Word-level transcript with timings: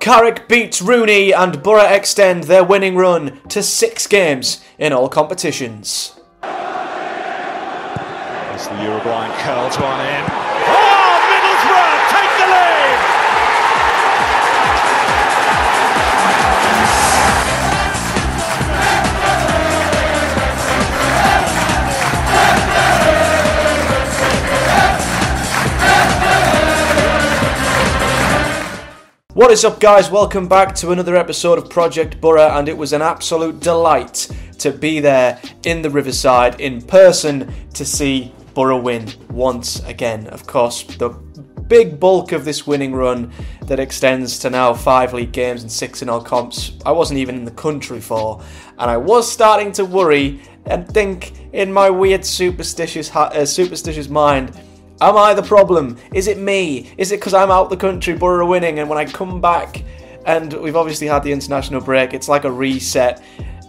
Carrick 0.00 0.48
beats 0.48 0.80
Rooney 0.80 1.32
and 1.34 1.62
Boro 1.62 1.84
extend 1.84 2.44
their 2.44 2.64
winning 2.64 2.96
run 2.96 3.38
to 3.50 3.62
six 3.62 4.06
games 4.06 4.64
in 4.78 4.94
all 4.94 5.10
competitions. 5.10 6.18
As 6.42 6.56
the 8.66 8.82
Uruguayan 8.82 9.30
curls 9.40 9.78
one 9.78 10.00
in. 10.00 10.49
What 29.40 29.50
is 29.50 29.64
up, 29.64 29.80
guys? 29.80 30.10
Welcome 30.10 30.48
back 30.48 30.74
to 30.74 30.90
another 30.90 31.16
episode 31.16 31.56
of 31.56 31.70
Project 31.70 32.20
Boro, 32.20 32.46
and 32.58 32.68
it 32.68 32.76
was 32.76 32.92
an 32.92 33.00
absolute 33.00 33.58
delight 33.58 34.28
to 34.58 34.70
be 34.70 35.00
there 35.00 35.40
in 35.64 35.80
the 35.80 35.88
Riverside 35.88 36.60
in 36.60 36.82
person 36.82 37.50
to 37.72 37.86
see 37.86 38.34
Boro 38.52 38.78
win 38.78 39.10
once 39.30 39.82
again. 39.84 40.26
Of 40.26 40.46
course, 40.46 40.82
the 40.82 41.08
big 41.68 41.98
bulk 41.98 42.32
of 42.32 42.44
this 42.44 42.66
winning 42.66 42.92
run 42.92 43.32
that 43.62 43.80
extends 43.80 44.38
to 44.40 44.50
now 44.50 44.74
five 44.74 45.14
league 45.14 45.32
games 45.32 45.62
and 45.62 45.72
six 45.72 46.02
in 46.02 46.10
all 46.10 46.22
comps, 46.22 46.72
I 46.84 46.92
wasn't 46.92 47.20
even 47.20 47.34
in 47.36 47.46
the 47.46 47.50
country 47.50 48.02
for, 48.02 48.42
and 48.78 48.90
I 48.90 48.98
was 48.98 49.32
starting 49.32 49.72
to 49.72 49.86
worry 49.86 50.42
and 50.66 50.86
think 50.86 51.32
in 51.54 51.72
my 51.72 51.88
weird 51.88 52.26
superstitious 52.26 53.10
uh, 53.16 53.46
superstitious 53.46 54.10
mind 54.10 54.52
Am 55.02 55.16
I 55.16 55.32
the 55.32 55.42
problem? 55.42 55.96
Is 56.12 56.26
it 56.26 56.36
me? 56.36 56.92
Is 56.98 57.10
it 57.10 57.20
because 57.20 57.32
I'm 57.32 57.50
out 57.50 57.70
the 57.70 57.76
country, 57.76 58.14
Boro 58.14 58.46
winning, 58.46 58.80
and 58.80 58.88
when 58.88 58.98
I 58.98 59.06
come 59.06 59.40
back, 59.40 59.82
and 60.26 60.52
we've 60.52 60.76
obviously 60.76 61.06
had 61.06 61.22
the 61.22 61.32
international 61.32 61.80
break, 61.80 62.12
it's 62.12 62.28
like 62.28 62.44
a 62.44 62.52
reset. 62.52 63.22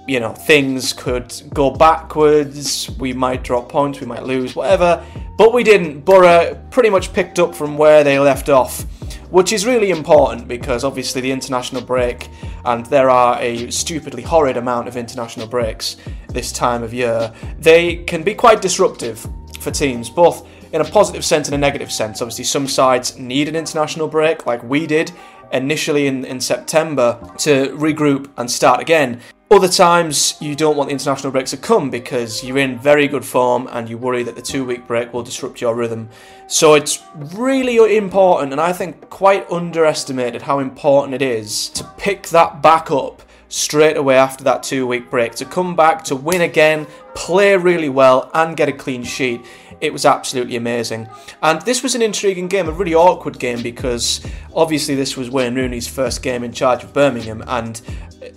You 0.09 0.19
know, 0.19 0.33
things 0.33 0.91
could 0.91 1.33
go 1.53 1.69
backwards. 1.69 2.89
We 2.99 3.13
might 3.13 3.43
drop 3.43 3.69
points, 3.69 4.01
we 4.01 4.07
might 4.07 4.23
lose, 4.23 4.57
whatever. 4.57 5.05
But 5.37 5.53
we 5.53 5.63
didn't. 5.63 6.01
Boro 6.01 6.59
pretty 6.69 6.89
much 6.89 7.13
picked 7.13 7.39
up 7.39 7.55
from 7.55 7.77
where 7.77 8.03
they 8.03 8.19
left 8.19 8.49
off, 8.49 8.81
which 9.29 9.53
is 9.53 9.65
really 9.65 9.91
important 9.91 10.49
because 10.49 10.83
obviously 10.83 11.21
the 11.21 11.31
international 11.31 11.81
break, 11.81 12.29
and 12.65 12.85
there 12.87 13.09
are 13.09 13.39
a 13.39 13.71
stupidly 13.71 14.21
horrid 14.21 14.57
amount 14.57 14.89
of 14.89 14.97
international 14.97 15.47
breaks 15.47 15.95
this 16.27 16.51
time 16.51 16.83
of 16.83 16.93
year, 16.93 17.33
they 17.57 18.03
can 18.03 18.21
be 18.21 18.35
quite 18.35 18.61
disruptive 18.61 19.25
for 19.61 19.71
teams, 19.71 20.09
both 20.09 20.45
in 20.73 20.81
a 20.81 20.85
positive 20.85 21.25
sense 21.25 21.47
and 21.47 21.55
a 21.55 21.57
negative 21.57 21.91
sense. 21.91 22.21
Obviously, 22.21 22.45
some 22.45 22.67
sides 22.67 23.17
need 23.17 23.47
an 23.47 23.55
international 23.55 24.07
break, 24.07 24.45
like 24.45 24.63
we 24.63 24.87
did 24.87 25.11
initially 25.51 26.07
in, 26.07 26.23
in 26.25 26.39
September, 26.39 27.19
to 27.37 27.69
regroup 27.77 28.29
and 28.37 28.49
start 28.49 28.79
again. 28.79 29.19
Other 29.49 29.67
times, 29.67 30.37
you 30.39 30.55
don't 30.55 30.77
want 30.77 30.87
the 30.87 30.93
international 30.93 31.29
break 31.29 31.45
to 31.47 31.57
come 31.57 31.89
because 31.89 32.41
you're 32.41 32.57
in 32.57 32.79
very 32.79 33.09
good 33.09 33.25
form 33.25 33.67
and 33.73 33.89
you 33.89 33.97
worry 33.97 34.23
that 34.23 34.35
the 34.37 34.41
two 34.41 34.63
week 34.63 34.87
break 34.87 35.11
will 35.11 35.23
disrupt 35.23 35.59
your 35.59 35.75
rhythm. 35.75 36.09
So, 36.47 36.75
it's 36.75 37.03
really 37.13 37.97
important, 37.97 38.53
and 38.53 38.61
I 38.61 38.71
think 38.71 39.09
quite 39.09 39.51
underestimated 39.51 40.41
how 40.41 40.59
important 40.59 41.15
it 41.15 41.21
is 41.21 41.67
to 41.69 41.83
pick 41.97 42.27
that 42.29 42.61
back 42.61 42.91
up 42.91 43.23
straight 43.51 43.97
away 43.97 44.15
after 44.15 44.43
that 44.45 44.63
two 44.63 44.87
week 44.87 45.11
break. 45.11 45.33
To 45.35 45.45
come 45.45 45.75
back, 45.75 46.03
to 46.05 46.15
win 46.15 46.41
again, 46.41 46.87
play 47.13 47.55
really 47.55 47.89
well, 47.89 48.31
and 48.33 48.57
get 48.57 48.69
a 48.69 48.73
clean 48.73 49.03
sheet. 49.03 49.45
It 49.81 49.91
was 49.91 50.05
absolutely 50.05 50.55
amazing. 50.55 51.09
And 51.43 51.61
this 51.63 51.83
was 51.83 51.93
an 51.93 52.01
intriguing 52.01 52.47
game, 52.47 52.69
a 52.69 52.71
really 52.71 52.95
awkward 52.95 53.39
game 53.39 53.61
because 53.61 54.25
obviously 54.55 54.95
this 54.95 55.17
was 55.17 55.29
Wayne 55.29 55.55
Rooney's 55.55 55.87
first 55.87 56.23
game 56.23 56.43
in 56.43 56.53
charge 56.53 56.83
of 56.83 56.93
Birmingham, 56.93 57.43
and 57.47 57.81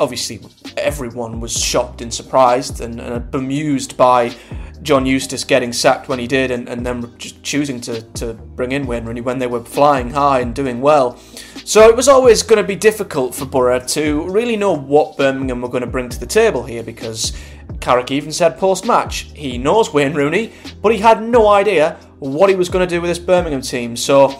obviously 0.00 0.40
everyone 0.76 1.40
was 1.40 1.56
shocked 1.56 2.02
and 2.02 2.12
surprised 2.12 2.80
and, 2.80 3.00
and 3.00 3.30
bemused 3.30 3.96
by 3.96 4.34
John 4.82 5.06
Eustace 5.06 5.44
getting 5.44 5.72
sacked 5.72 6.08
when 6.08 6.18
he 6.18 6.26
did, 6.26 6.50
and, 6.50 6.68
and 6.68 6.84
then 6.84 7.16
choosing 7.18 7.80
to, 7.82 8.02
to 8.02 8.34
bring 8.34 8.72
in 8.72 8.86
Wayne 8.86 9.04
Rooney 9.04 9.20
when 9.20 9.38
they 9.38 9.46
were 9.46 9.64
flying 9.64 10.10
high 10.10 10.40
and 10.40 10.54
doing 10.54 10.80
well. 10.80 11.18
So 11.66 11.88
it 11.88 11.96
was 11.96 12.08
always 12.08 12.42
going 12.42 12.60
to 12.60 12.66
be 12.66 12.76
difficult 12.76 13.34
for 13.34 13.46
Boro 13.46 13.80
to 13.80 14.28
really 14.28 14.54
know 14.54 14.76
what 14.76 15.16
Birmingham 15.16 15.62
were 15.62 15.70
going 15.70 15.80
to 15.80 15.86
bring 15.86 16.10
to 16.10 16.20
the 16.20 16.26
table 16.26 16.62
here 16.62 16.82
because 16.82 17.32
Carrick 17.80 18.10
even 18.10 18.32
said 18.32 18.58
post 18.58 18.84
match 18.84 19.30
he 19.34 19.56
knows 19.56 19.90
Wayne 19.90 20.12
Rooney, 20.12 20.52
but 20.82 20.92
he 20.92 20.98
had 20.98 21.22
no 21.22 21.48
idea 21.48 21.96
what 22.18 22.50
he 22.50 22.54
was 22.54 22.68
going 22.68 22.86
to 22.86 22.94
do 22.94 23.00
with 23.00 23.08
this 23.08 23.18
Birmingham 23.18 23.62
team. 23.62 23.96
So 23.96 24.38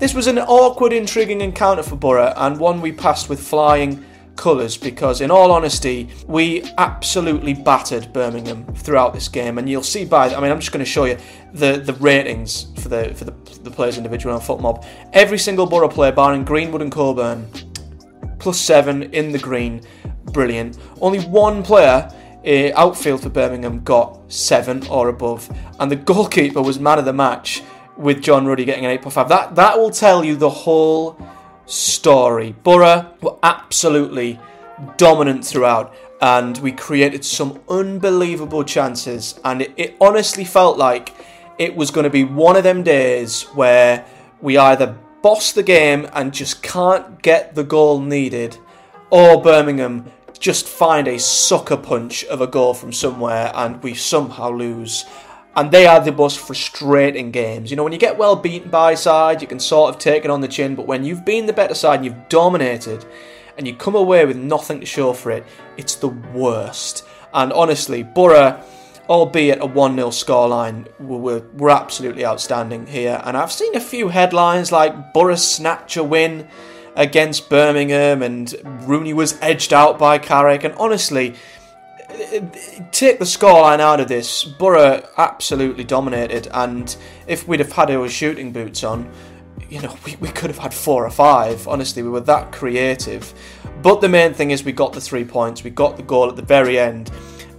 this 0.00 0.14
was 0.14 0.28
an 0.28 0.38
awkward, 0.38 0.94
intriguing 0.94 1.42
encounter 1.42 1.82
for 1.82 1.96
Boro 1.96 2.32
and 2.38 2.58
one 2.58 2.80
we 2.80 2.90
passed 2.90 3.28
with 3.28 3.38
flying 3.38 4.02
colours 4.36 4.76
because, 4.76 5.20
in 5.20 5.30
all 5.30 5.52
honesty, 5.52 6.08
we 6.26 6.62
absolutely 6.78 7.54
battered 7.54 8.12
Birmingham 8.12 8.64
throughout 8.74 9.12
this 9.12 9.28
game, 9.28 9.58
and 9.58 9.68
you'll 9.68 9.82
see 9.82 10.04
by. 10.04 10.34
I 10.34 10.40
mean, 10.40 10.50
I'm 10.50 10.60
just 10.60 10.72
going 10.72 10.84
to 10.84 10.90
show 10.90 11.04
you 11.04 11.18
the, 11.52 11.78
the 11.78 11.94
ratings 11.94 12.66
for 12.80 12.88
the 12.88 13.14
for 13.14 13.24
the, 13.24 13.32
the 13.62 13.70
players 13.70 13.96
individual 13.96 14.34
on 14.34 14.40
FotMob. 14.40 14.86
Every 15.12 15.38
single 15.38 15.66
Boro 15.66 15.88
player, 15.88 16.12
barring 16.12 16.44
Greenwood 16.44 16.82
and 16.82 16.90
Coburn, 16.90 17.48
plus 18.38 18.60
seven 18.60 19.04
in 19.14 19.32
the 19.32 19.38
green, 19.38 19.82
brilliant. 20.24 20.78
Only 21.00 21.20
one 21.20 21.62
player. 21.62 22.10
Uh, 22.44 22.72
outfield 22.74 23.22
for 23.22 23.28
Birmingham 23.28 23.84
got 23.84 24.20
seven 24.26 24.84
or 24.88 25.10
above, 25.10 25.48
and 25.78 25.88
the 25.88 25.94
goalkeeper 25.94 26.60
was 26.60 26.80
man 26.80 26.98
of 26.98 27.04
the 27.04 27.12
match 27.12 27.62
with 27.96 28.20
John 28.20 28.46
Ruddy 28.46 28.64
getting 28.64 28.84
an 28.84 28.98
8.5. 28.98 29.28
That 29.28 29.54
that 29.54 29.78
will 29.78 29.90
tell 29.90 30.24
you 30.24 30.34
the 30.34 30.50
whole 30.50 31.16
story. 31.66 32.54
Boro 32.62 33.12
were 33.20 33.36
absolutely 33.42 34.38
dominant 34.96 35.44
throughout, 35.44 35.94
and 36.20 36.58
we 36.58 36.72
created 36.72 37.24
some 37.24 37.60
unbelievable 37.68 38.64
chances. 38.64 39.38
And 39.44 39.62
it, 39.62 39.72
it 39.76 39.96
honestly 40.00 40.44
felt 40.44 40.78
like 40.78 41.14
it 41.58 41.76
was 41.76 41.90
going 41.90 42.04
to 42.04 42.10
be 42.10 42.24
one 42.24 42.56
of 42.56 42.64
them 42.64 42.82
days 42.82 43.42
where 43.54 44.04
we 44.40 44.58
either 44.58 44.98
boss 45.22 45.52
the 45.52 45.62
game 45.62 46.08
and 46.12 46.32
just 46.32 46.62
can't 46.62 47.22
get 47.22 47.54
the 47.54 47.64
goal 47.64 48.00
needed, 48.00 48.58
or 49.10 49.40
Birmingham 49.40 50.10
just 50.42 50.66
find 50.66 51.06
a 51.06 51.20
sucker 51.20 51.76
punch 51.76 52.24
of 52.24 52.40
a 52.40 52.46
goal 52.48 52.74
from 52.74 52.92
somewhere 52.92 53.52
and 53.54 53.80
we 53.80 53.94
somehow 53.94 54.50
lose 54.50 55.04
and 55.54 55.70
they 55.70 55.86
are 55.86 56.00
the 56.00 56.12
most 56.12 56.38
frustrating 56.38 57.30
games. 57.30 57.70
You 57.70 57.76
know, 57.76 57.84
when 57.84 57.92
you 57.92 57.98
get 57.98 58.16
well 58.16 58.36
beaten 58.36 58.70
by 58.70 58.92
a 58.92 58.96
side, 58.96 59.42
you 59.42 59.48
can 59.48 59.60
sort 59.60 59.94
of 59.94 60.00
take 60.00 60.24
it 60.24 60.30
on 60.30 60.40
the 60.40 60.48
chin, 60.48 60.74
but 60.74 60.86
when 60.86 61.04
you've 61.04 61.24
been 61.24 61.46
the 61.46 61.52
better 61.52 61.74
side 61.74 61.96
and 61.96 62.04
you've 62.04 62.28
dominated 62.28 63.04
and 63.58 63.66
you 63.66 63.74
come 63.74 63.94
away 63.94 64.24
with 64.24 64.36
nothing 64.36 64.80
to 64.80 64.86
show 64.86 65.12
for 65.12 65.30
it, 65.30 65.44
it's 65.76 65.96
the 65.96 66.08
worst. 66.08 67.04
And 67.34 67.52
honestly, 67.52 68.02
Boro, 68.02 68.62
albeit 69.08 69.60
a 69.60 69.66
1 69.66 69.96
0 69.96 70.08
scoreline, 70.08 70.88
were, 70.98 71.40
were 71.54 71.70
absolutely 71.70 72.24
outstanding 72.24 72.86
here. 72.86 73.20
And 73.24 73.36
I've 73.36 73.52
seen 73.52 73.74
a 73.76 73.80
few 73.80 74.08
headlines 74.08 74.72
like 74.72 75.12
Boro 75.12 75.34
snatch 75.34 75.96
a 75.96 76.04
win 76.04 76.48
against 76.94 77.48
Birmingham 77.48 78.22
and 78.22 78.54
Rooney 78.86 79.14
was 79.14 79.38
edged 79.40 79.72
out 79.72 79.98
by 79.98 80.18
Carrick. 80.18 80.64
And 80.64 80.74
honestly, 80.74 81.34
take 82.90 83.18
the 83.18 83.24
scoreline 83.24 83.80
out 83.80 84.00
of 84.00 84.08
this, 84.08 84.44
Boro 84.44 85.06
absolutely 85.16 85.84
dominated, 85.84 86.48
and 86.52 86.96
if 87.26 87.46
we'd 87.46 87.60
have 87.60 87.72
had 87.72 87.90
our 87.90 88.08
shooting 88.08 88.52
boots 88.52 88.84
on, 88.84 89.10
you 89.68 89.80
know, 89.80 89.96
we, 90.04 90.16
we 90.16 90.28
could 90.28 90.50
have 90.50 90.58
had 90.58 90.74
four 90.74 91.04
or 91.06 91.10
five. 91.10 91.66
Honestly, 91.66 92.02
we 92.02 92.10
were 92.10 92.20
that 92.20 92.52
creative. 92.52 93.32
But 93.82 94.00
the 94.00 94.08
main 94.08 94.34
thing 94.34 94.50
is 94.50 94.64
we 94.64 94.72
got 94.72 94.92
the 94.92 95.00
three 95.00 95.24
points, 95.24 95.64
we 95.64 95.70
got 95.70 95.96
the 95.96 96.02
goal 96.02 96.28
at 96.28 96.36
the 96.36 96.42
very 96.42 96.78
end, 96.78 97.10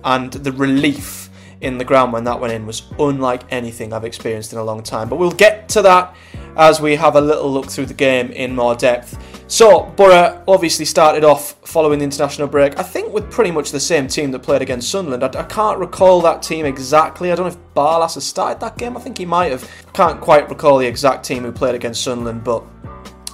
and 0.04 0.32
the 0.32 0.52
relief 0.52 1.30
in 1.62 1.78
the 1.78 1.86
ground 1.86 2.14
when 2.14 2.26
that 2.26 2.40
went 2.40 2.54
in 2.54 2.66
was 2.66 2.84
unlike 3.00 3.42
anything 3.50 3.94
I've 3.94 4.04
experienced 4.04 4.54
in 4.54 4.60
a 4.60 4.64
long 4.64 4.84
time. 4.84 5.10
But 5.10 5.16
we'll 5.16 5.32
get 5.32 5.70
to 5.70 5.82
that 5.82 6.16
as 6.58 6.82
we 6.82 6.96
have 6.96 7.16
a 7.16 7.22
little 7.22 7.52
look 7.52 7.70
through 7.70 7.88
the 7.88 7.94
game 7.94 8.32
in 8.32 8.54
more 8.54 8.76
depth. 8.76 9.18
So, 9.54 9.84
Boro 9.96 10.44
obviously 10.48 10.84
started 10.84 11.24
off 11.24 11.52
following 11.64 12.00
the 12.00 12.06
international 12.06 12.48
break, 12.48 12.80
I 12.80 12.82
think 12.82 13.14
with 13.14 13.30
pretty 13.30 13.52
much 13.52 13.70
the 13.70 13.80
same 13.80 14.08
team 14.08 14.32
that 14.32 14.40
played 14.40 14.64
against 14.64 14.90
Sunderland. 14.90 15.24
I, 15.24 15.42
I 15.42 15.44
can't 15.44 15.78
recall 15.78 16.22
that 16.22 16.42
team 16.42 16.66
exactly. 16.66 17.32
I 17.32 17.36
don't 17.36 17.46
know 17.46 17.52
if 17.52 17.74
Barlas 17.76 18.16
has 18.16 18.26
started 18.26 18.60
that 18.62 18.80
game. 18.80 18.98
I 18.98 19.00
think 19.00 19.20
he 19.20 19.28
might 19.28 19.52
have. 19.52 19.70
Can't 19.94 20.20
quite 20.20 20.50
recall 20.50 20.80
the 20.80 20.88
exact 20.88 21.24
team 21.24 21.44
who 21.44 21.52
played 21.52 21.76
against 21.76 22.04
Sunderland, 22.04 22.44
but 22.44 22.64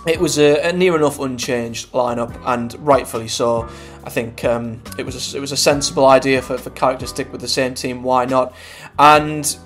it 0.06 0.20
was 0.20 0.38
a, 0.40 0.60
a 0.68 0.74
near 0.74 0.94
enough 0.98 1.22
unchanged 1.22 1.94
lineup, 1.94 2.38
and 2.46 2.74
rightfully 2.86 3.30
so. 3.30 3.70
I 4.04 4.10
think 4.10 4.44
um, 4.44 4.84
it 4.98 5.06
was 5.06 5.34
a, 5.34 5.38
it 5.38 5.40
was 5.40 5.54
a 5.54 5.58
sensible 5.58 6.06
idea 6.06 6.42
for, 6.42 6.58
for 6.58 6.70
Carrick 6.72 7.00
to 7.00 7.08
stick 7.08 7.32
with 7.32 7.40
the 7.40 7.48
same 7.48 7.76
team. 7.76 8.04
Why 8.04 8.26
not? 8.26 8.54
And 9.00 9.58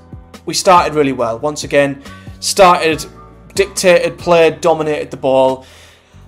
we 0.46 0.54
started 0.54 0.94
really 0.94 1.14
well. 1.14 1.40
Once 1.40 1.64
again, 1.64 2.04
started, 2.42 3.04
dictated, 3.56 4.20
played, 4.20 4.62
dominated 4.62 5.10
the 5.10 5.18
ball 5.18 5.66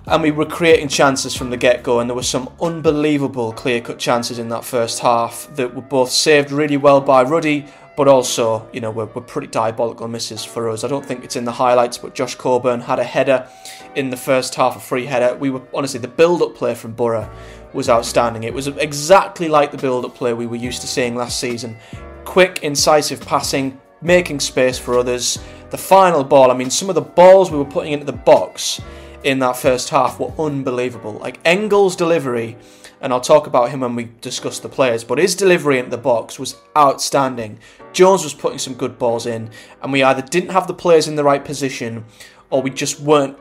and 0.08 0.22
we 0.22 0.30
were 0.30 0.46
creating 0.46 0.88
chances 0.88 1.34
from 1.34 1.50
the 1.50 1.56
get 1.56 1.82
go. 1.82 2.00
And 2.00 2.08
there 2.08 2.14
were 2.14 2.22
some 2.22 2.48
unbelievable 2.60 3.52
clear 3.52 3.80
cut 3.80 3.98
chances 3.98 4.38
in 4.38 4.48
that 4.50 4.64
first 4.64 5.00
half 5.00 5.48
that 5.56 5.74
were 5.74 5.82
both 5.82 6.10
saved 6.10 6.52
really 6.52 6.76
well 6.76 7.00
by 7.00 7.22
Ruddy, 7.22 7.66
but 7.96 8.06
also, 8.06 8.68
you 8.72 8.80
know, 8.80 8.90
we're, 8.90 9.06
we're 9.06 9.22
pretty 9.22 9.48
diabolical 9.48 10.06
misses 10.06 10.44
for 10.44 10.68
us. 10.68 10.84
I 10.84 10.88
don't 10.88 11.04
think 11.04 11.24
it's 11.24 11.34
in 11.34 11.44
the 11.44 11.52
highlights, 11.52 11.98
but 11.98 12.14
Josh 12.14 12.36
Coburn 12.36 12.80
had 12.80 13.00
a 13.00 13.04
header 13.04 13.48
in 13.96 14.10
the 14.10 14.16
first 14.16 14.54
half, 14.54 14.76
a 14.76 14.80
free 14.80 15.06
header. 15.06 15.36
We 15.36 15.50
were 15.50 15.62
honestly 15.74 15.98
the 15.98 16.08
build-up 16.08 16.54
play 16.54 16.74
from 16.74 16.92
Boro 16.92 17.28
was 17.72 17.88
outstanding. 17.88 18.44
It 18.44 18.54
was 18.54 18.68
exactly 18.68 19.48
like 19.48 19.72
the 19.72 19.78
build-up 19.78 20.14
play 20.14 20.32
we 20.34 20.46
were 20.46 20.56
used 20.56 20.82
to 20.82 20.86
seeing 20.86 21.16
last 21.16 21.40
season. 21.40 21.76
Quick, 22.24 22.62
incisive 22.62 23.20
passing, 23.20 23.80
making 24.02 24.38
space 24.38 24.78
for 24.78 24.98
others. 24.98 25.38
The 25.70 25.78
final 25.78 26.22
ball, 26.22 26.52
I 26.52 26.54
mean, 26.54 26.70
some 26.70 26.88
of 26.88 26.94
the 26.94 27.00
balls 27.00 27.50
we 27.50 27.58
were 27.58 27.64
putting 27.64 27.92
into 27.92 28.06
the 28.06 28.12
box 28.12 28.80
in 29.26 29.40
that 29.40 29.56
first 29.56 29.90
half 29.90 30.20
were 30.20 30.32
unbelievable. 30.38 31.14
Like 31.14 31.40
Engel's 31.44 31.96
delivery 31.96 32.56
and 33.00 33.12
I'll 33.12 33.20
talk 33.20 33.48
about 33.48 33.70
him 33.70 33.80
when 33.80 33.96
we 33.96 34.08
discuss 34.20 34.60
the 34.60 34.68
players. 34.68 35.02
But 35.02 35.18
his 35.18 35.34
delivery 35.34 35.78
into 35.78 35.90
the 35.90 35.98
box 35.98 36.38
was 36.38 36.56
outstanding. 36.76 37.58
Jones 37.92 38.22
was 38.22 38.32
putting 38.32 38.58
some 38.58 38.74
good 38.74 38.98
balls 38.98 39.26
in, 39.26 39.50
and 39.82 39.92
we 39.92 40.02
either 40.02 40.22
didn't 40.22 40.50
have 40.50 40.66
the 40.66 40.74
players 40.74 41.08
in 41.08 41.16
the 41.16 41.24
right 41.24 41.44
position 41.44 42.04
or 42.50 42.62
we 42.62 42.70
just 42.70 43.00
weren't 43.00 43.36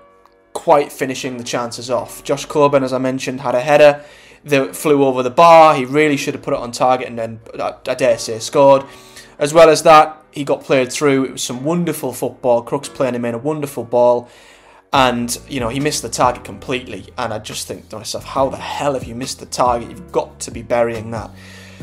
quite 0.54 0.92
finishing 0.92 1.38
the 1.38 1.44
chances 1.44 1.92
off. 1.92 2.24
Josh 2.24 2.46
Coburn, 2.46 2.84
as 2.84 2.92
I 2.92 2.98
mentioned, 2.98 3.42
had 3.42 3.54
a 3.54 3.62
header 3.62 4.04
that 4.46 4.76
flew 4.76 5.04
over 5.06 5.22
the 5.22 5.30
bar. 5.30 5.76
He 5.76 5.86
really 5.86 6.18
should 6.18 6.34
have 6.34 6.44
put 6.44 6.56
it 6.56 6.60
on 6.60 6.72
target 6.72 7.08
and 7.08 7.20
then, 7.20 7.40
I 7.60 7.94
dare 7.94 8.18
say, 8.18 8.40
scored. 8.40 8.84
As 9.38 9.54
well 9.54 9.70
as 9.70 9.84
that, 9.84 10.24
he 10.32 10.44
got 10.44 10.64
played 10.64 10.92
through. 10.92 11.26
It 11.26 11.32
was 11.34 11.44
some 11.44 11.64
wonderful 11.64 12.12
football. 12.12 12.64
Crooks 12.64 12.90
playing 12.90 13.14
him 13.14 13.26
in 13.26 13.36
a 13.36 13.38
wonderful 13.38 13.84
ball 13.84 14.30
and 14.96 15.42
you 15.50 15.60
know 15.60 15.68
he 15.68 15.80
missed 15.80 16.02
the 16.02 16.10
target 16.10 16.46
completely 16.46 17.06
and 17.18 17.34
i 17.34 17.38
just 17.38 17.68
think 17.68 17.90
to 17.90 17.98
myself 17.98 18.24
how 18.24 18.48
the 18.48 18.58
hell 18.58 18.94
have 18.94 19.04
you 19.04 19.14
missed 19.14 19.42
the 19.42 19.46
target 19.46 19.90
you've 19.90 20.12
got 20.12 20.40
to 20.40 20.50
be 20.52 20.62
burying 20.62 21.12
that 21.12 21.30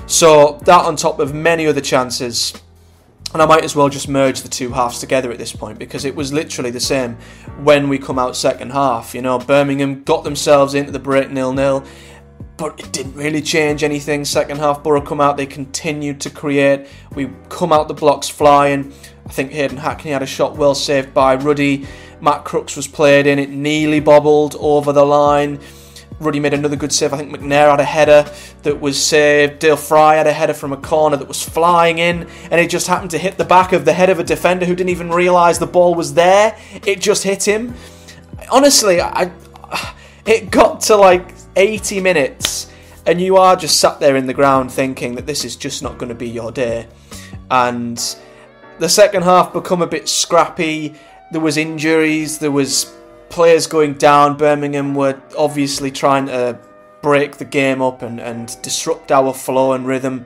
so 0.06 0.58
that 0.64 0.82
on 0.86 0.96
top 0.96 1.20
of 1.20 1.34
many 1.34 1.66
other 1.66 1.82
chances 1.82 2.54
and 3.34 3.42
i 3.42 3.46
might 3.46 3.64
as 3.64 3.76
well 3.76 3.90
just 3.90 4.08
merge 4.08 4.40
the 4.40 4.48
two 4.48 4.70
halves 4.72 4.98
together 4.98 5.30
at 5.30 5.36
this 5.36 5.52
point 5.52 5.78
because 5.78 6.06
it 6.06 6.16
was 6.16 6.32
literally 6.32 6.70
the 6.70 6.80
same 6.80 7.14
when 7.62 7.86
we 7.90 7.98
come 7.98 8.18
out 8.18 8.34
second 8.34 8.72
half 8.72 9.14
you 9.14 9.20
know 9.20 9.38
birmingham 9.38 10.02
got 10.04 10.24
themselves 10.24 10.72
into 10.72 10.90
the 10.90 10.98
break 10.98 11.30
nil 11.30 11.52
nil 11.52 11.84
but 12.56 12.78
it 12.78 12.92
didn't 12.92 13.14
really 13.14 13.42
change 13.42 13.82
anything. 13.82 14.24
Second 14.24 14.58
half, 14.58 14.84
Boro 14.84 15.00
come 15.00 15.20
out, 15.20 15.36
they 15.36 15.46
continued 15.46 16.20
to 16.20 16.30
create. 16.30 16.86
We 17.12 17.28
come 17.48 17.72
out 17.72 17.88
the 17.88 17.94
blocks 17.94 18.28
flying. 18.28 18.92
I 19.26 19.30
think 19.30 19.52
Hayden 19.52 19.78
Hackney 19.78 20.12
had 20.12 20.22
a 20.22 20.26
shot 20.26 20.56
well 20.56 20.74
saved 20.74 21.12
by 21.12 21.34
Ruddy. 21.34 21.86
Matt 22.22 22.44
Crooks 22.44 22.76
was 22.76 22.86
played 22.86 23.26
in, 23.26 23.40
it 23.40 23.50
nearly 23.50 23.98
bobbled 23.98 24.54
over 24.60 24.92
the 24.92 25.04
line. 25.04 25.58
Ruddy 26.20 26.38
made 26.38 26.54
another 26.54 26.76
good 26.76 26.92
save. 26.92 27.12
I 27.12 27.18
think 27.18 27.32
McNair 27.32 27.68
had 27.68 27.80
a 27.80 27.84
header 27.84 28.32
that 28.62 28.80
was 28.80 29.02
saved. 29.04 29.58
Dael 29.58 29.76
Fry 29.76 30.14
had 30.14 30.28
a 30.28 30.32
header 30.32 30.54
from 30.54 30.72
a 30.72 30.76
corner 30.76 31.16
that 31.16 31.26
was 31.26 31.42
flying 31.42 31.98
in, 31.98 32.28
and 32.44 32.60
it 32.60 32.70
just 32.70 32.86
happened 32.86 33.10
to 33.10 33.18
hit 33.18 33.38
the 33.38 33.44
back 33.44 33.72
of 33.72 33.84
the 33.84 33.92
head 33.92 34.08
of 34.08 34.20
a 34.20 34.24
defender 34.24 34.64
who 34.64 34.76
didn't 34.76 34.90
even 34.90 35.10
realise 35.10 35.58
the 35.58 35.66
ball 35.66 35.96
was 35.96 36.14
there. 36.14 36.56
It 36.86 37.00
just 37.00 37.24
hit 37.24 37.46
him. 37.46 37.74
Honestly, 38.52 39.00
I, 39.00 39.32
it 40.24 40.48
got 40.52 40.80
to 40.82 40.96
like 40.96 41.34
80 41.56 42.00
minutes, 42.00 42.70
and 43.04 43.20
you 43.20 43.36
are 43.36 43.56
just 43.56 43.80
sat 43.80 43.98
there 43.98 44.14
in 44.14 44.28
the 44.28 44.34
ground 44.34 44.70
thinking 44.70 45.16
that 45.16 45.26
this 45.26 45.44
is 45.44 45.56
just 45.56 45.82
not 45.82 45.98
going 45.98 46.10
to 46.10 46.14
be 46.14 46.28
your 46.28 46.52
day. 46.52 46.86
And 47.50 47.98
the 48.78 48.88
second 48.88 49.24
half 49.24 49.52
become 49.52 49.82
a 49.82 49.88
bit 49.88 50.08
scrappy 50.08 50.94
there 51.32 51.40
was 51.40 51.56
injuries, 51.56 52.38
there 52.38 52.50
was 52.50 52.94
players 53.30 53.66
going 53.66 53.94
down. 53.94 54.36
Birmingham 54.36 54.94
were 54.94 55.20
obviously 55.36 55.90
trying 55.90 56.26
to 56.26 56.58
break 57.00 57.38
the 57.38 57.44
game 57.44 57.82
up 57.82 58.02
and, 58.02 58.20
and 58.20 58.56
disrupt 58.62 59.10
our 59.10 59.34
flow 59.34 59.72
and 59.72 59.86
rhythm 59.86 60.24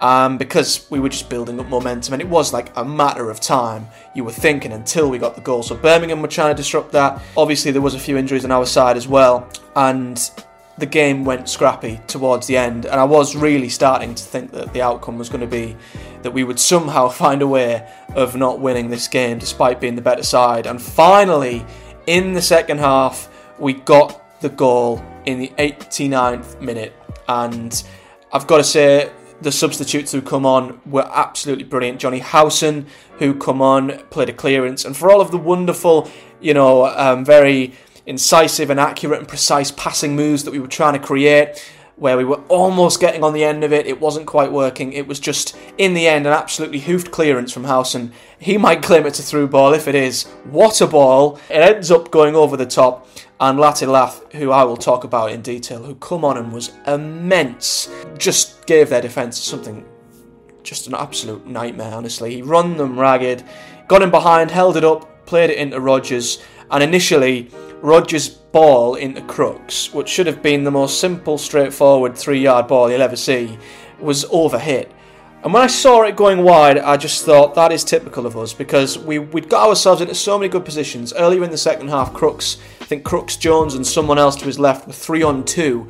um, 0.00 0.36
because 0.36 0.86
we 0.90 1.00
were 1.00 1.08
just 1.08 1.30
building 1.30 1.58
up 1.58 1.66
momentum. 1.68 2.12
And 2.12 2.20
it 2.20 2.28
was 2.28 2.52
like 2.52 2.76
a 2.76 2.84
matter 2.84 3.30
of 3.30 3.40
time. 3.40 3.86
You 4.14 4.24
were 4.24 4.32
thinking 4.32 4.72
until 4.72 5.08
we 5.08 5.18
got 5.18 5.36
the 5.36 5.40
goal. 5.40 5.62
So 5.62 5.76
birmingham 5.76 6.20
were 6.20 6.28
trying 6.28 6.54
to 6.54 6.60
disrupt 6.60 6.92
that. 6.92 7.22
Obviously 7.36 7.70
there 7.70 7.80
was 7.80 7.94
a 7.94 7.98
few 7.98 8.18
injuries 8.18 8.44
on 8.44 8.50
our 8.50 8.66
side 8.66 8.96
as 8.96 9.06
well. 9.06 9.48
And 9.76 10.20
the 10.78 10.86
game 10.86 11.24
went 11.24 11.48
scrappy 11.48 12.00
towards 12.06 12.46
the 12.46 12.56
end, 12.56 12.86
and 12.86 13.00
I 13.00 13.04
was 13.04 13.34
really 13.34 13.68
starting 13.68 14.14
to 14.14 14.22
think 14.22 14.52
that 14.52 14.72
the 14.72 14.80
outcome 14.80 15.18
was 15.18 15.28
going 15.28 15.40
to 15.40 15.46
be 15.46 15.76
that 16.22 16.32
we 16.32 16.44
would 16.44 16.58
somehow 16.58 17.08
find 17.22 17.42
a 17.42 17.46
way 17.46 17.88
of 18.14 18.36
not 18.36 18.60
winning 18.60 18.88
this 18.90 19.08
game 19.08 19.38
despite 19.38 19.80
being 19.80 19.96
the 19.96 20.02
better 20.02 20.22
side. 20.22 20.66
And 20.66 20.80
finally, 20.80 21.64
in 22.06 22.32
the 22.32 22.42
second 22.42 22.78
half, 22.78 23.28
we 23.58 23.74
got 23.74 24.40
the 24.40 24.48
goal 24.48 25.04
in 25.26 25.38
the 25.38 25.48
89th 25.58 26.60
minute, 26.60 26.94
and 27.28 27.82
I've 28.32 28.46
got 28.46 28.58
to 28.58 28.64
say, 28.64 29.10
the 29.40 29.52
substitutes 29.52 30.12
who 30.12 30.20
come 30.20 30.44
on 30.44 30.80
were 30.86 31.08
absolutely 31.12 31.64
brilliant. 31.64 32.00
Jonny 32.00 32.18
Howson, 32.18 32.86
who 33.18 33.34
come 33.34 33.62
on, 33.62 33.98
played 34.10 34.28
a 34.28 34.32
clearance, 34.32 34.84
and 34.84 34.96
for 34.96 35.10
all 35.10 35.20
of 35.20 35.30
the 35.30 35.38
wonderful, 35.38 36.10
you 36.40 36.54
know, 36.54 36.86
um, 36.86 37.24
very 37.24 37.74
incisive 38.06 38.70
and 38.70 38.80
accurate 38.80 39.18
and 39.18 39.28
precise 39.28 39.70
passing 39.70 40.16
moves 40.16 40.44
that 40.44 40.50
we 40.50 40.58
were 40.58 40.66
trying 40.66 40.94
to 40.94 40.98
create, 40.98 41.70
where 41.98 42.16
we 42.16 42.24
were 42.24 42.40
almost 42.48 43.00
getting 43.00 43.24
on 43.24 43.32
the 43.32 43.44
end 43.44 43.64
of 43.64 43.72
it. 43.72 43.86
It 43.86 44.00
wasn't 44.00 44.26
quite 44.26 44.52
working. 44.52 44.92
It 44.92 45.08
was 45.08 45.18
just, 45.18 45.56
in 45.78 45.94
the 45.94 46.06
end, 46.06 46.26
an 46.26 46.32
absolutely 46.32 46.78
hoofed 46.78 47.10
clearance 47.10 47.52
from 47.52 47.64
Howson. 47.64 48.12
He 48.38 48.56
might 48.56 48.82
claim 48.82 49.04
it's 49.04 49.18
a 49.18 49.22
through 49.22 49.48
ball. 49.48 49.74
If 49.74 49.88
it 49.88 49.96
is, 49.96 50.24
what 50.44 50.80
a 50.80 50.86
ball. 50.86 51.40
It 51.50 51.56
ends 51.56 51.90
up 51.90 52.10
going 52.10 52.36
over 52.36 52.56
the 52.56 52.66
top. 52.66 53.08
And 53.40 53.58
Lath, 53.58 54.32
who 54.32 54.50
I 54.50 54.64
will 54.64 54.76
talk 54.76 55.04
about 55.04 55.32
in 55.32 55.42
detail, 55.42 55.82
who 55.82 55.94
come 55.96 56.24
on 56.24 56.38
and 56.38 56.52
was 56.52 56.72
immense, 56.86 57.88
just 58.16 58.66
gave 58.66 58.90
their 58.90 59.00
defence 59.00 59.38
something, 59.38 59.84
just 60.62 60.86
an 60.86 60.94
absolute 60.94 61.46
nightmare, 61.46 61.94
honestly. 61.94 62.34
He 62.36 62.42
run 62.42 62.76
them 62.76 62.98
ragged, 62.98 63.44
got 63.86 64.02
him 64.02 64.10
behind, 64.10 64.50
held 64.50 64.76
it 64.76 64.84
up, 64.84 65.26
played 65.26 65.50
it 65.50 65.58
into 65.58 65.80
Rogers, 65.80 66.42
and 66.70 66.82
initially 66.82 67.50
Rogers' 67.80 68.28
ball 68.58 68.96
into 68.96 69.22
Crooks, 69.22 69.94
which 69.94 70.08
should 70.08 70.26
have 70.26 70.42
been 70.42 70.64
the 70.64 70.70
most 70.72 70.98
simple, 70.98 71.38
straightforward 71.38 72.16
three 72.18 72.40
yard 72.40 72.66
ball 72.66 72.90
you'll 72.90 73.02
ever 73.02 73.14
see, 73.14 73.56
was 74.00 74.24
overhit. 74.24 74.88
And 75.44 75.54
when 75.54 75.62
I 75.62 75.68
saw 75.68 76.02
it 76.02 76.16
going 76.16 76.42
wide, 76.42 76.76
I 76.76 76.96
just 76.96 77.24
thought 77.24 77.54
that 77.54 77.70
is 77.70 77.84
typical 77.84 78.26
of 78.26 78.36
us 78.36 78.52
because 78.52 78.98
we, 78.98 79.20
we'd 79.20 79.48
got 79.48 79.68
ourselves 79.68 80.00
into 80.00 80.16
so 80.16 80.36
many 80.36 80.48
good 80.48 80.64
positions. 80.64 81.12
Earlier 81.12 81.44
in 81.44 81.52
the 81.52 81.56
second 81.56 81.86
half, 81.90 82.12
Crooks, 82.12 82.56
I 82.80 82.84
think 82.84 83.04
Crooks, 83.04 83.36
Jones, 83.36 83.74
and 83.76 83.86
someone 83.86 84.18
else 84.18 84.34
to 84.34 84.44
his 84.44 84.58
left 84.58 84.88
were 84.88 84.92
three 84.92 85.22
on 85.22 85.44
two. 85.44 85.88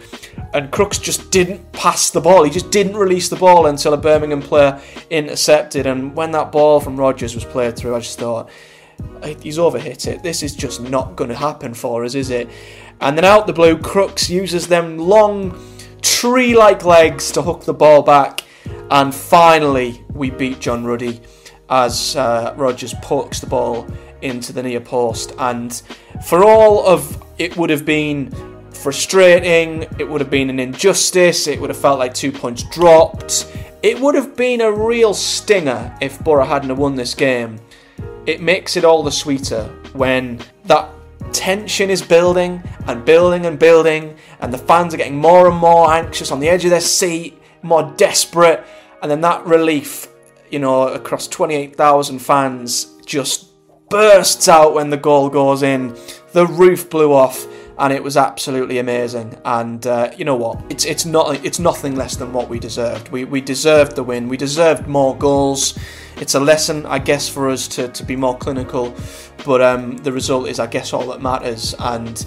And 0.52 0.70
Crooks 0.70 0.98
just 0.98 1.30
didn't 1.30 1.72
pass 1.72 2.10
the 2.10 2.20
ball. 2.20 2.44
He 2.44 2.50
just 2.50 2.70
didn't 2.70 2.96
release 2.96 3.30
the 3.30 3.36
ball 3.36 3.64
until 3.64 3.94
a 3.94 3.96
Birmingham 3.96 4.42
player 4.42 4.78
intercepted. 5.08 5.86
And 5.86 6.14
when 6.14 6.32
that 6.32 6.52
ball 6.52 6.80
from 6.80 6.98
Rogers 6.98 7.34
was 7.34 7.46
played 7.46 7.76
through, 7.76 7.96
I 7.96 8.00
just 8.00 8.18
thought, 8.18 8.50
he's 9.42 9.58
overhit 9.58 10.06
it. 10.06 10.22
This 10.22 10.42
is 10.42 10.54
just 10.54 10.80
not 10.80 11.16
going 11.16 11.30
to 11.30 11.36
happen 11.36 11.74
for 11.74 12.04
us, 12.04 12.14
is 12.14 12.30
it? 12.30 12.48
And 13.00 13.16
then 13.16 13.24
out 13.24 13.46
the 13.46 13.52
blue, 13.52 13.78
Crooks 13.78 14.28
uses 14.28 14.66
them 14.66 14.98
long 14.98 15.58
tree 16.02 16.56
like 16.56 16.84
legs 16.84 17.30
to 17.32 17.42
hook 17.42 17.64
the 17.64 17.74
ball 17.74 18.02
back. 18.02 18.42
And 18.90 19.14
finally, 19.14 20.04
we 20.12 20.30
beat 20.30 20.60
John 20.60 20.84
Ruddy 20.84 21.20
as 21.70 22.16
uh, 22.16 22.54
Rogers 22.56 22.94
pokes 23.02 23.40
the 23.40 23.46
ball 23.46 23.86
into 24.22 24.52
the 24.52 24.62
near 24.62 24.80
post. 24.80 25.32
And 25.38 25.72
for 26.24 26.44
all 26.44 26.86
of 26.86 27.22
it 27.38 27.56
would 27.56 27.70
have 27.70 27.84
been 27.84 28.32
frustrating, 28.72 29.82
it 29.98 30.08
would 30.08 30.20
have 30.20 30.30
been 30.30 30.50
an 30.50 30.58
injustice, 30.58 31.46
it 31.46 31.60
would 31.60 31.70
have 31.70 31.78
felt 31.78 31.98
like 31.98 32.14
two 32.14 32.32
points 32.32 32.64
dropped. 32.64 33.52
It 33.82 34.00
would 34.00 34.16
have 34.16 34.36
been 34.36 34.60
a 34.60 34.72
real 34.72 35.14
stinger 35.14 35.96
if 36.00 36.22
Boro 36.24 36.44
hadn't 36.44 36.74
won 36.76 36.96
this 36.96 37.14
game 37.14 37.60
it 38.28 38.42
makes 38.42 38.76
it 38.76 38.84
all 38.84 39.02
the 39.02 39.10
sweeter 39.10 39.64
when 39.94 40.38
that 40.66 40.86
tension 41.32 41.88
is 41.88 42.02
building 42.02 42.62
and 42.86 43.02
building 43.02 43.46
and 43.46 43.58
building, 43.58 44.14
and 44.40 44.52
the 44.52 44.58
fans 44.58 44.92
are 44.92 44.98
getting 44.98 45.16
more 45.16 45.48
and 45.48 45.56
more 45.56 45.90
anxious 45.90 46.30
on 46.30 46.38
the 46.38 46.48
edge 46.48 46.62
of 46.64 46.70
their 46.70 46.82
seat, 46.82 47.40
more 47.62 47.90
desperate, 47.96 48.62
and 49.00 49.10
then 49.10 49.22
that 49.22 49.46
relief, 49.46 50.08
you 50.50 50.58
know, 50.58 50.88
across 50.88 51.26
28,000 51.26 52.18
fans 52.18 52.92
just 53.06 53.46
bursts 53.88 54.46
out 54.46 54.74
when 54.74 54.90
the 54.90 54.98
goal 54.98 55.30
goes 55.30 55.62
in. 55.62 55.96
The 56.32 56.46
roof 56.46 56.90
blew 56.90 57.14
off 57.14 57.46
and 57.78 57.94
it 57.94 58.02
was 58.02 58.18
absolutely 58.18 58.78
amazing. 58.78 59.38
And 59.46 59.86
uh, 59.86 60.10
you 60.18 60.26
know 60.26 60.36
what? 60.36 60.62
It's 60.68 60.84
it's 60.84 61.06
not 61.06 61.42
it's 61.46 61.58
nothing 61.58 61.96
less 61.96 62.16
than 62.16 62.32
what 62.32 62.50
we 62.50 62.58
deserved. 62.58 63.08
We 63.08 63.24
we 63.24 63.40
deserved 63.40 63.96
the 63.96 64.02
win. 64.02 64.28
We 64.28 64.36
deserved 64.36 64.86
more 64.86 65.16
goals. 65.16 65.78
It's 66.20 66.34
a 66.34 66.40
lesson, 66.40 66.84
I 66.86 66.98
guess, 66.98 67.28
for 67.28 67.48
us 67.48 67.68
to, 67.68 67.88
to 67.88 68.04
be 68.04 68.16
more 68.16 68.36
clinical. 68.36 68.94
But 69.44 69.62
um, 69.62 69.96
the 69.98 70.12
result 70.12 70.48
is, 70.48 70.58
I 70.58 70.66
guess, 70.66 70.92
all 70.92 71.06
that 71.08 71.22
matters. 71.22 71.74
And 71.78 72.24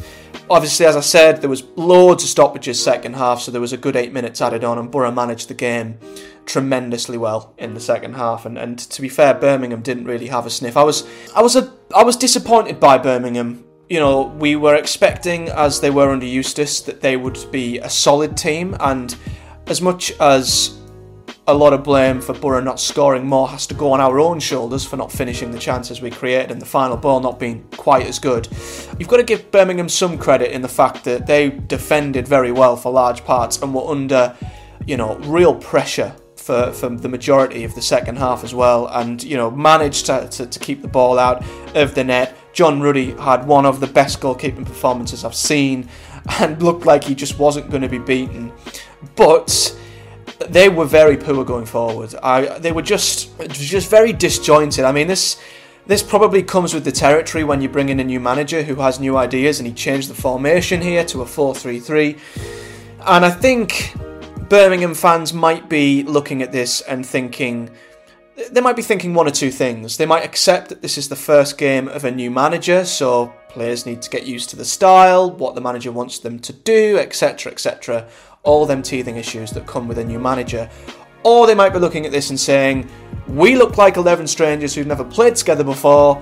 obviously, 0.49 0.85
as 0.85 0.95
I 0.95 1.01
said, 1.01 1.41
there 1.41 1.49
was 1.49 1.63
loads 1.75 2.23
of 2.23 2.29
stoppages 2.29 2.81
second 2.81 3.15
half, 3.15 3.41
so 3.41 3.51
there 3.51 3.61
was 3.61 3.73
a 3.73 3.77
good 3.77 3.95
eight 3.95 4.13
minutes 4.13 4.41
added 4.41 4.63
on, 4.63 4.77
and 4.77 4.89
Boro 4.89 5.11
managed 5.11 5.49
the 5.49 5.53
game 5.53 5.99
tremendously 6.45 7.17
well 7.17 7.53
in 7.57 7.73
the 7.73 7.79
second 7.79 8.15
half. 8.15 8.45
And, 8.45 8.57
and 8.57 8.79
to 8.79 9.01
be 9.01 9.09
fair, 9.09 9.33
Birmingham 9.33 9.81
didn't 9.81 10.05
really 10.05 10.27
have 10.27 10.45
a 10.45 10.49
sniff. 10.49 10.77
I 10.77 10.83
was 10.83 11.07
I 11.35 11.41
was 11.41 11.55
a 11.55 11.73
I 11.93 12.03
was 12.03 12.15
disappointed 12.15 12.79
by 12.79 12.97
Birmingham 12.97 13.65
you 13.91 13.99
know, 13.99 14.21
we 14.39 14.55
were 14.55 14.75
expecting, 14.75 15.49
as 15.49 15.81
they 15.81 15.89
were 15.89 16.11
under 16.11 16.25
Eustace, 16.25 16.79
that 16.79 17.01
they 17.01 17.17
would 17.17 17.37
be 17.51 17.77
a 17.79 17.89
solid 17.89 18.37
team. 18.37 18.73
And 18.79 19.13
as 19.67 19.81
much 19.81 20.13
as 20.21 20.79
a 21.51 21.53
lot 21.53 21.73
of 21.73 21.83
blame 21.83 22.21
for 22.21 22.33
Boro 22.33 22.61
not 22.61 22.79
scoring 22.79 23.27
more 23.27 23.49
has 23.49 23.67
to 23.67 23.73
go 23.73 23.91
on 23.91 23.99
our 23.99 24.21
own 24.21 24.39
shoulders 24.39 24.85
for 24.85 24.95
not 24.95 25.11
finishing 25.11 25.51
the 25.51 25.59
chances 25.59 26.01
we 26.01 26.09
created 26.09 26.49
and 26.49 26.61
the 26.61 26.65
final 26.65 26.95
ball 26.95 27.19
not 27.19 27.39
being 27.39 27.67
quite 27.75 28.07
as 28.07 28.19
good. 28.19 28.47
You've 28.97 29.09
got 29.09 29.17
to 29.17 29.23
give 29.23 29.51
Birmingham 29.51 29.89
some 29.89 30.17
credit 30.17 30.53
in 30.53 30.61
the 30.61 30.69
fact 30.69 31.03
that 31.03 31.27
they 31.27 31.49
defended 31.49 32.25
very 32.25 32.53
well 32.53 32.77
for 32.77 32.89
large 32.89 33.25
parts 33.25 33.61
and 33.61 33.73
were 33.73 33.85
under, 33.85 34.33
you 34.85 34.95
know, 34.95 35.17
real 35.17 35.53
pressure 35.53 36.15
for, 36.37 36.71
for 36.71 36.87
the 36.89 37.09
majority 37.09 37.65
of 37.65 37.75
the 37.75 37.81
second 37.81 38.17
half 38.17 38.45
as 38.45 38.55
well, 38.55 38.87
and 38.87 39.21
you 39.21 39.37
know 39.37 39.51
managed 39.51 40.07
to, 40.07 40.27
to, 40.29 40.47
to, 40.47 40.59
keep 40.59 40.81
the 40.81 40.87
ball 40.87 41.19
out 41.19 41.45
of 41.75 41.93
the 41.93 42.03
net. 42.03 42.35
John 42.51 42.81
Ruddy 42.81 43.11
had 43.11 43.45
one 43.45 43.67
of 43.67 43.79
the 43.79 43.85
best 43.85 44.19
goalkeeping 44.21 44.65
performances 44.65 45.23
I've 45.23 45.35
seen, 45.35 45.87
and 46.39 46.63
looked 46.63 46.87
like 46.87 47.03
he 47.03 47.13
just 47.13 47.37
wasn't 47.37 47.69
going 47.69 47.83
to 47.83 47.89
be 47.89 47.99
beaten. 47.99 48.51
But 49.15 49.77
they 50.49 50.69
were 50.69 50.85
very 50.85 51.17
poor 51.17 51.43
going 51.43 51.65
forward. 51.65 52.15
I, 52.21 52.59
they 52.59 52.71
were 52.71 52.81
just 52.81 53.29
just 53.49 53.89
very 53.89 54.13
disjointed. 54.13 54.85
I 54.85 54.91
mean, 54.91 55.07
this 55.07 55.37
this 55.87 56.03
probably 56.03 56.43
comes 56.43 56.73
with 56.73 56.85
the 56.85 56.91
territory 56.91 57.43
when 57.43 57.61
you 57.61 57.69
bring 57.69 57.89
in 57.89 57.99
a 57.99 58.03
new 58.03 58.19
manager 58.19 58.63
who 58.63 58.75
has 58.75 58.99
new 58.99 59.17
ideas, 59.17 59.59
and 59.59 59.67
he 59.67 59.73
changed 59.73 60.09
the 60.09 60.13
formation 60.13 60.81
here 60.81 61.03
to 61.05 61.21
a 61.21 61.25
4-3-3. 61.25 62.19
And 63.07 63.25
I 63.25 63.31
think 63.31 63.95
Birmingham 64.47 64.93
fans 64.93 65.33
might 65.33 65.69
be 65.69 66.03
looking 66.03 66.41
at 66.41 66.51
this 66.51 66.81
and 66.81 67.05
thinking 67.05 67.71
they 68.51 68.61
might 68.61 68.75
be 68.75 68.81
thinking 68.81 69.13
one 69.13 69.27
or 69.27 69.31
two 69.31 69.51
things. 69.51 69.97
They 69.97 70.05
might 70.05 70.23
accept 70.23 70.69
that 70.69 70.81
this 70.81 70.97
is 70.97 71.09
the 71.09 71.15
first 71.15 71.57
game 71.57 71.87
of 71.87 72.05
a 72.05 72.11
new 72.11 72.31
manager, 72.31 72.85
so 72.85 73.33
players 73.49 73.85
need 73.85 74.01
to 74.01 74.09
get 74.09 74.25
used 74.25 74.49
to 74.51 74.55
the 74.55 74.65
style, 74.65 75.31
what 75.31 75.55
the 75.55 75.61
manager 75.61 75.91
wants 75.91 76.19
them 76.19 76.39
to 76.39 76.53
do, 76.53 76.97
etc., 76.97 77.51
etc. 77.51 78.07
All 78.43 78.65
them 78.65 78.81
teething 78.81 79.17
issues 79.17 79.51
that 79.51 79.67
come 79.67 79.87
with 79.87 79.99
a 79.99 80.03
new 80.03 80.19
manager. 80.19 80.69
Or 81.23 81.45
they 81.45 81.55
might 81.55 81.73
be 81.73 81.79
looking 81.79 82.05
at 82.05 82.11
this 82.11 82.29
and 82.29 82.39
saying, 82.39 82.89
We 83.27 83.55
look 83.55 83.77
like 83.77 83.97
11 83.97 84.27
strangers 84.27 84.73
who've 84.73 84.87
never 84.87 85.03
played 85.03 85.35
together 85.35 85.63
before. 85.63 86.15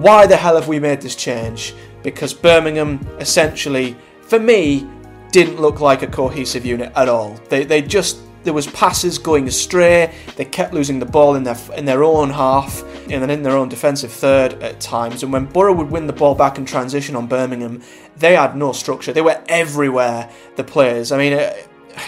Why 0.00 0.26
the 0.26 0.36
hell 0.36 0.56
have 0.56 0.68
we 0.68 0.80
made 0.80 1.00
this 1.00 1.14
change? 1.14 1.74
Because 2.02 2.34
Birmingham, 2.34 3.06
essentially, 3.20 3.96
for 4.22 4.38
me, 4.38 4.88
didn't 5.30 5.60
look 5.60 5.80
like 5.80 6.02
a 6.02 6.06
cohesive 6.06 6.66
unit 6.66 6.92
at 6.96 7.08
all. 7.08 7.34
They, 7.48 7.64
they 7.64 7.82
just 7.82 8.18
there 8.42 8.52
was 8.52 8.66
passes 8.68 9.18
going 9.18 9.46
astray. 9.48 10.14
They 10.36 10.44
kept 10.44 10.72
losing 10.72 10.98
the 10.98 11.06
ball 11.06 11.34
in 11.34 11.42
their 11.42 11.56
in 11.76 11.84
their 11.84 12.04
own 12.04 12.30
half 12.30 12.82
and 13.10 13.22
then 13.22 13.30
in 13.30 13.42
their 13.42 13.56
own 13.56 13.68
defensive 13.68 14.12
third 14.12 14.54
at 14.62 14.80
times. 14.80 15.22
And 15.22 15.32
when 15.32 15.46
Boro 15.46 15.72
would 15.74 15.90
win 15.90 16.06
the 16.06 16.12
ball 16.12 16.34
back 16.34 16.58
in 16.58 16.64
transition 16.64 17.16
on 17.16 17.26
Birmingham, 17.26 17.82
they 18.16 18.36
had 18.36 18.56
no 18.56 18.72
structure. 18.72 19.12
They 19.12 19.20
were 19.20 19.42
everywhere. 19.48 20.30
The 20.56 20.64
players. 20.64 21.12
I 21.12 21.18
mean, 21.18 21.34
uh, 21.34 21.54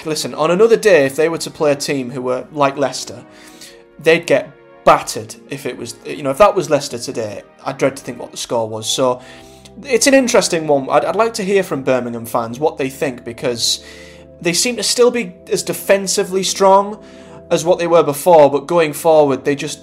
listen. 0.05 0.35
On 0.35 0.51
another 0.51 0.77
day, 0.77 1.07
if 1.07 1.17
they 1.17 1.29
were 1.29 1.39
to 1.39 1.51
play 1.51 1.73
a 1.73 1.77
team 1.77 2.11
who 2.11 2.23
were 2.23 2.47
like 2.53 2.77
Leicester, 2.77 3.25
they'd 3.99 4.27
get 4.27 4.53
battered. 4.85 5.35
If 5.51 5.67
it 5.67 5.77
was, 5.77 5.97
you 6.07 6.23
know, 6.23 6.31
if 6.31 6.39
that 6.39 6.55
was 6.55 6.71
Leicester 6.71 6.99
today, 6.99 7.43
I 7.65 7.73
dread 7.73 7.97
to 7.97 8.03
think 8.03 8.19
what 8.19 8.31
the 8.31 8.37
score 8.37 8.69
was. 8.69 8.89
So 8.89 9.23
it's 9.85 10.07
an 10.07 10.15
interesting 10.15 10.67
one. 10.67 10.89
I'd, 10.91 11.05
I'd 11.05 11.17
like 11.17 11.35
to 11.35 11.45
hear 11.45 11.63
from 11.63 11.83
Birmingham 11.83 12.27
fans 12.27 12.59
what 12.59 12.79
they 12.79 12.91
think 12.91 13.25
because 13.25 13.85
they 14.43 14.53
seem 14.53 14.77
to 14.77 14.83
still 14.83 15.11
be 15.11 15.35
as 15.51 15.63
defensively 15.63 16.43
strong 16.43 17.03
as 17.51 17.65
what 17.65 17.79
they 17.79 17.87
were 17.87 18.03
before, 18.03 18.51
but 18.51 18.67
going 18.67 18.93
forward, 18.93 19.45
they 19.45 19.55
just 19.55 19.81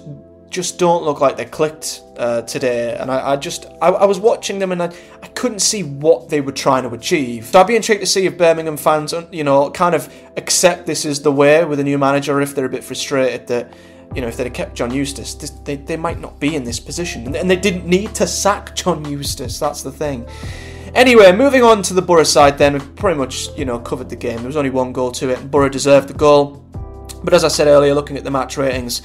just 0.50 0.80
don't 0.80 1.04
look 1.04 1.20
like 1.20 1.36
they 1.36 1.44
clicked 1.44 2.02
uh, 2.16 2.42
today. 2.42 2.96
And 2.98 3.08
I, 3.08 3.32
I 3.32 3.36
just 3.36 3.66
I, 3.80 3.88
I, 3.90 4.04
was 4.04 4.18
watching 4.18 4.58
them 4.58 4.72
and 4.72 4.82
I, 4.82 4.92
I 5.22 5.28
couldn't 5.28 5.60
see 5.60 5.84
what 5.84 6.28
they 6.28 6.40
were 6.40 6.50
trying 6.50 6.82
to 6.82 6.92
achieve. 6.92 7.46
So 7.46 7.60
I'd 7.60 7.68
be 7.68 7.76
intrigued 7.76 8.00
to 8.00 8.06
see 8.06 8.26
if 8.26 8.36
Birmingham 8.36 8.76
fans, 8.76 9.14
you 9.30 9.44
know, 9.44 9.70
kind 9.70 9.94
of 9.94 10.12
accept 10.36 10.86
this 10.86 11.04
is 11.04 11.22
the 11.22 11.30
way 11.30 11.64
with 11.64 11.78
a 11.78 11.84
new 11.84 11.98
manager, 11.98 12.40
if 12.40 12.56
they're 12.56 12.64
a 12.64 12.70
bit 12.70 12.82
frustrated 12.82 13.46
that 13.46 13.72
you 14.12 14.20
know, 14.20 14.26
if 14.26 14.36
they'd 14.36 14.44
have 14.44 14.52
kept 14.52 14.74
John 14.74 14.92
Eustace, 14.92 15.34
this, 15.34 15.50
they, 15.50 15.76
they 15.76 15.96
might 15.96 16.18
not 16.18 16.40
be 16.40 16.56
in 16.56 16.64
this 16.64 16.80
position. 16.80 17.32
And 17.36 17.48
they 17.48 17.56
didn't 17.56 17.86
need 17.86 18.12
to 18.16 18.26
sack 18.26 18.74
John 18.74 19.04
Eustace, 19.04 19.60
that's 19.60 19.82
the 19.82 19.92
thing. 19.92 20.26
Anyway, 20.94 21.32
moving 21.32 21.62
on 21.62 21.82
to 21.82 21.94
the 21.94 22.02
Boro 22.02 22.24
side 22.24 22.58
then, 22.58 22.74
we've 22.74 22.96
pretty 22.96 23.18
much, 23.18 23.48
you 23.56 23.64
know, 23.64 23.78
covered 23.78 24.08
the 24.08 24.16
game. 24.16 24.38
There 24.38 24.46
was 24.46 24.56
only 24.56 24.70
one 24.70 24.92
goal 24.92 25.12
to 25.12 25.30
it, 25.30 25.38
and 25.38 25.50
Boro 25.50 25.68
deserved 25.68 26.08
the 26.08 26.14
goal. 26.14 26.64
But 27.22 27.34
as 27.34 27.44
I 27.44 27.48
said 27.48 27.66
earlier, 27.68 27.94
looking 27.94 28.16
at 28.16 28.24
the 28.24 28.30
match 28.30 28.56
ratings, 28.56 29.02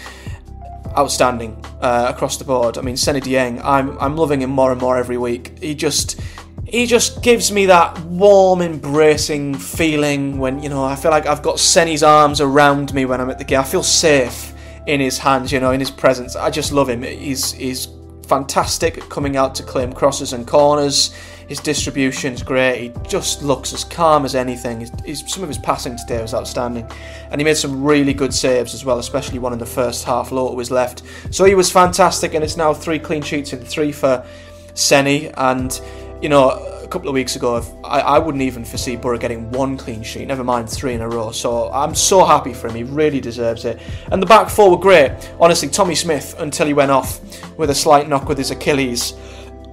outstanding 0.97 1.63
uh, 1.81 2.07
across 2.09 2.37
the 2.37 2.45
board. 2.45 2.77
I 2.77 2.81
mean, 2.81 2.95
Seny 2.95 3.21
Dieng, 3.21 3.61
I'm, 3.63 3.97
I'm 3.99 4.15
loving 4.15 4.41
him 4.41 4.49
more 4.49 4.71
and 4.71 4.79
more 4.79 4.97
every 4.97 5.17
week. 5.17 5.59
He 5.59 5.75
just 5.75 6.21
he 6.65 6.87
just 6.87 7.21
gives 7.21 7.51
me 7.51 7.67
that 7.67 7.97
warm, 8.05 8.61
embracing 8.61 9.53
feeling 9.55 10.39
when, 10.39 10.63
you 10.63 10.69
know, 10.69 10.83
I 10.83 10.95
feel 10.95 11.11
like 11.11 11.27
I've 11.27 11.43
got 11.43 11.59
Seny's 11.59 12.01
arms 12.01 12.41
around 12.41 12.91
me 12.93 13.05
when 13.05 13.21
I'm 13.21 13.29
at 13.29 13.37
the 13.37 13.43
game. 13.43 13.59
I 13.59 13.63
feel 13.63 13.83
safe 13.83 14.53
in 14.87 14.99
his 14.99 15.17
hands, 15.19 15.51
you 15.51 15.59
know, 15.59 15.71
in 15.71 15.79
his 15.79 15.91
presence. 15.91 16.35
I 16.35 16.49
just 16.49 16.71
love 16.71 16.89
him. 16.89 17.03
He's 17.03 17.51
he's 17.51 17.87
fantastic 18.27 18.99
coming 19.09 19.37
out 19.37 19.53
to 19.55 19.63
claim 19.63 19.93
crosses 19.93 20.33
and 20.33 20.47
corners. 20.47 21.15
His 21.47 21.59
distribution's 21.59 22.43
great. 22.43 22.79
He 22.79 22.93
just 23.07 23.43
looks 23.43 23.73
as 23.73 23.83
calm 23.83 24.25
as 24.25 24.35
anything. 24.35 24.79
He's, 24.79 24.91
he's, 25.05 25.33
some 25.33 25.43
of 25.43 25.49
his 25.49 25.57
passing 25.57 25.97
today 25.97 26.21
was 26.21 26.33
outstanding, 26.33 26.89
and 27.31 27.39
he 27.39 27.45
made 27.45 27.57
some 27.57 27.83
really 27.83 28.13
good 28.13 28.33
saves 28.33 28.73
as 28.73 28.85
well, 28.85 28.99
especially 28.99 29.39
one 29.39 29.53
in 29.53 29.59
the 29.59 29.65
first 29.65 30.05
half. 30.05 30.31
Low 30.31 30.51
was 30.53 30.71
left, 30.71 31.03
so 31.31 31.45
he 31.45 31.55
was 31.55 31.71
fantastic. 31.71 32.33
And 32.33 32.43
it's 32.43 32.57
now 32.57 32.73
three 32.73 32.99
clean 32.99 33.21
sheets 33.21 33.53
in 33.53 33.59
three 33.59 33.91
for 33.91 34.25
Seny, 34.73 35.31
and 35.37 35.79
you 36.21 36.29
know 36.29 36.75
a 36.85 36.87
couple 36.87 37.09
of 37.09 37.13
weeks 37.13 37.35
ago, 37.35 37.61
I, 37.83 37.99
I 37.99 38.19
wouldn't 38.19 38.43
even 38.43 38.63
foresee 38.63 38.95
Boro 38.95 39.17
getting 39.17 39.51
one 39.51 39.75
clean 39.75 40.03
sheet, 40.03 40.27
never 40.27 40.43
mind 40.43 40.69
three 40.69 40.93
in 40.93 41.01
a 41.01 41.09
row. 41.09 41.31
So 41.31 41.71
I'm 41.71 41.95
so 41.95 42.23
happy 42.23 42.53
for 42.53 42.67
him. 42.67 42.75
He 42.75 42.83
really 42.83 43.19
deserves 43.19 43.65
it. 43.65 43.81
And 44.11 44.21
the 44.21 44.27
back 44.27 44.49
four 44.49 44.69
were 44.69 44.77
great. 44.77 45.11
Honestly, 45.39 45.67
Tommy 45.67 45.95
Smith, 45.95 46.35
until 46.39 46.67
he 46.67 46.73
went 46.73 46.91
off 46.91 47.19
with 47.57 47.71
a 47.71 47.75
slight 47.75 48.07
knock 48.07 48.29
with 48.29 48.37
his 48.37 48.51
Achilles, 48.51 49.15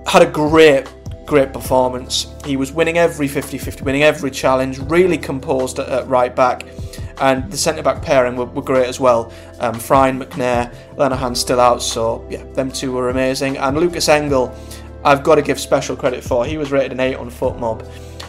had 0.06 0.22
a 0.22 0.26
great, 0.26 0.88
great 1.32 1.52
performance. 1.54 2.26
He 2.44 2.58
was 2.58 2.72
winning 2.72 2.98
every 2.98 3.26
50 3.26 3.56
50, 3.56 3.84
winning 3.84 4.02
every 4.02 4.30
challenge, 4.30 4.78
really 4.80 5.16
composed 5.16 5.78
at, 5.78 5.88
at 5.88 6.06
right 6.06 6.36
back. 6.36 6.66
And 7.22 7.50
the 7.50 7.56
centre 7.56 7.82
back 7.82 8.02
pairing 8.02 8.36
were, 8.36 8.44
were, 8.44 8.60
great 8.60 8.86
as 8.86 9.00
well. 9.00 9.32
Um, 9.58 9.74
Fryne, 9.76 10.18
McNair, 10.22 10.74
Lenihan 10.96 11.34
still 11.34 11.58
out, 11.58 11.82
so 11.82 12.26
yeah, 12.28 12.42
them 12.52 12.70
two 12.70 12.92
were 12.92 13.08
amazing. 13.08 13.56
And 13.56 13.78
Lucas 13.78 14.10
Engel 14.10 14.54
I've 15.04 15.22
got 15.22 15.36
to 15.36 15.42
give 15.42 15.58
special 15.58 15.96
credit 15.96 16.22
for. 16.22 16.44
He 16.44 16.58
was 16.58 16.70
rated 16.70 16.92
an 16.92 17.00
8 17.00 17.16
on 17.16 17.30
FotMob. 17.30 17.88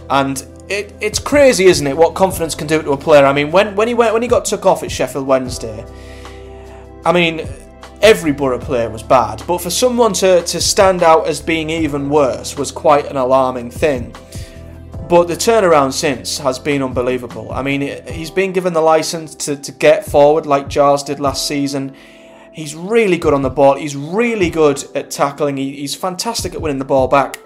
And 0.10 0.46
it, 0.70 0.94
it's 1.02 1.20
crazy, 1.20 1.66
isn't 1.66 1.86
it, 1.86 1.96
what 1.96 2.16
confidence 2.16 2.56
can 2.56 2.68
do 2.68 2.82
to 2.82 2.92
a 2.92 2.98
player? 2.98 3.26
I 3.26 3.34
mean, 3.34 3.52
when, 3.52 3.76
when 3.76 3.88
he 3.88 3.94
went 3.94 4.14
when 4.14 4.22
he 4.22 4.28
got 4.28 4.46
took 4.46 4.66
off 4.66 4.82
at 4.82 4.92
Sheffield 4.92 5.28
Wednesday, 5.28 5.86
I 7.06 7.12
mean, 7.12 7.48
every 8.04 8.34
Boro 8.34 8.60
player 8.60 8.90
was 8.90 9.02
bad, 9.02 9.42
but 9.48 9.60
for 9.60 9.70
someone 9.70 10.14
to, 10.14 10.44
to 10.44 10.62
stand 10.62 11.02
out 11.02 11.26
as 11.26 11.42
being 11.42 11.70
even 11.70 12.10
worse 12.10 12.58
was 12.58 12.72
quite 12.72 13.08
an 13.08 13.16
alarming 13.16 13.72
thing. 13.72 14.14
But 15.10 15.28
the 15.28 15.36
turnaround 15.36 15.94
since 15.94 16.38
has 16.40 16.60
been 16.60 16.84
unbelievable. 16.84 17.52
I 17.52 17.62
mean, 17.62 17.82
he's 18.08 18.30
been 18.30 18.52
given 18.52 18.74
the 18.74 18.82
license 18.82 19.36
to, 19.36 19.56
to 19.56 19.72
get 19.72 20.06
forward 20.06 20.46
like 20.46 20.68
Giles 20.68 21.04
did 21.04 21.20
last 21.20 21.48
season. 21.48 21.96
He's 22.52 22.76
really 22.76 23.18
good 23.18 23.34
on 23.34 23.42
the 23.42 23.50
ball. 23.50 23.76
He's 23.76 23.96
really 23.96 24.50
good 24.50 24.84
at 24.96 25.10
tackling. 25.10 25.58
He, 25.58 25.78
he's 25.78 25.96
fantastic 25.96 26.54
at 26.54 26.62
winning 26.62 26.80
the 26.80 26.86
ball 26.86 27.08
back 27.08 27.38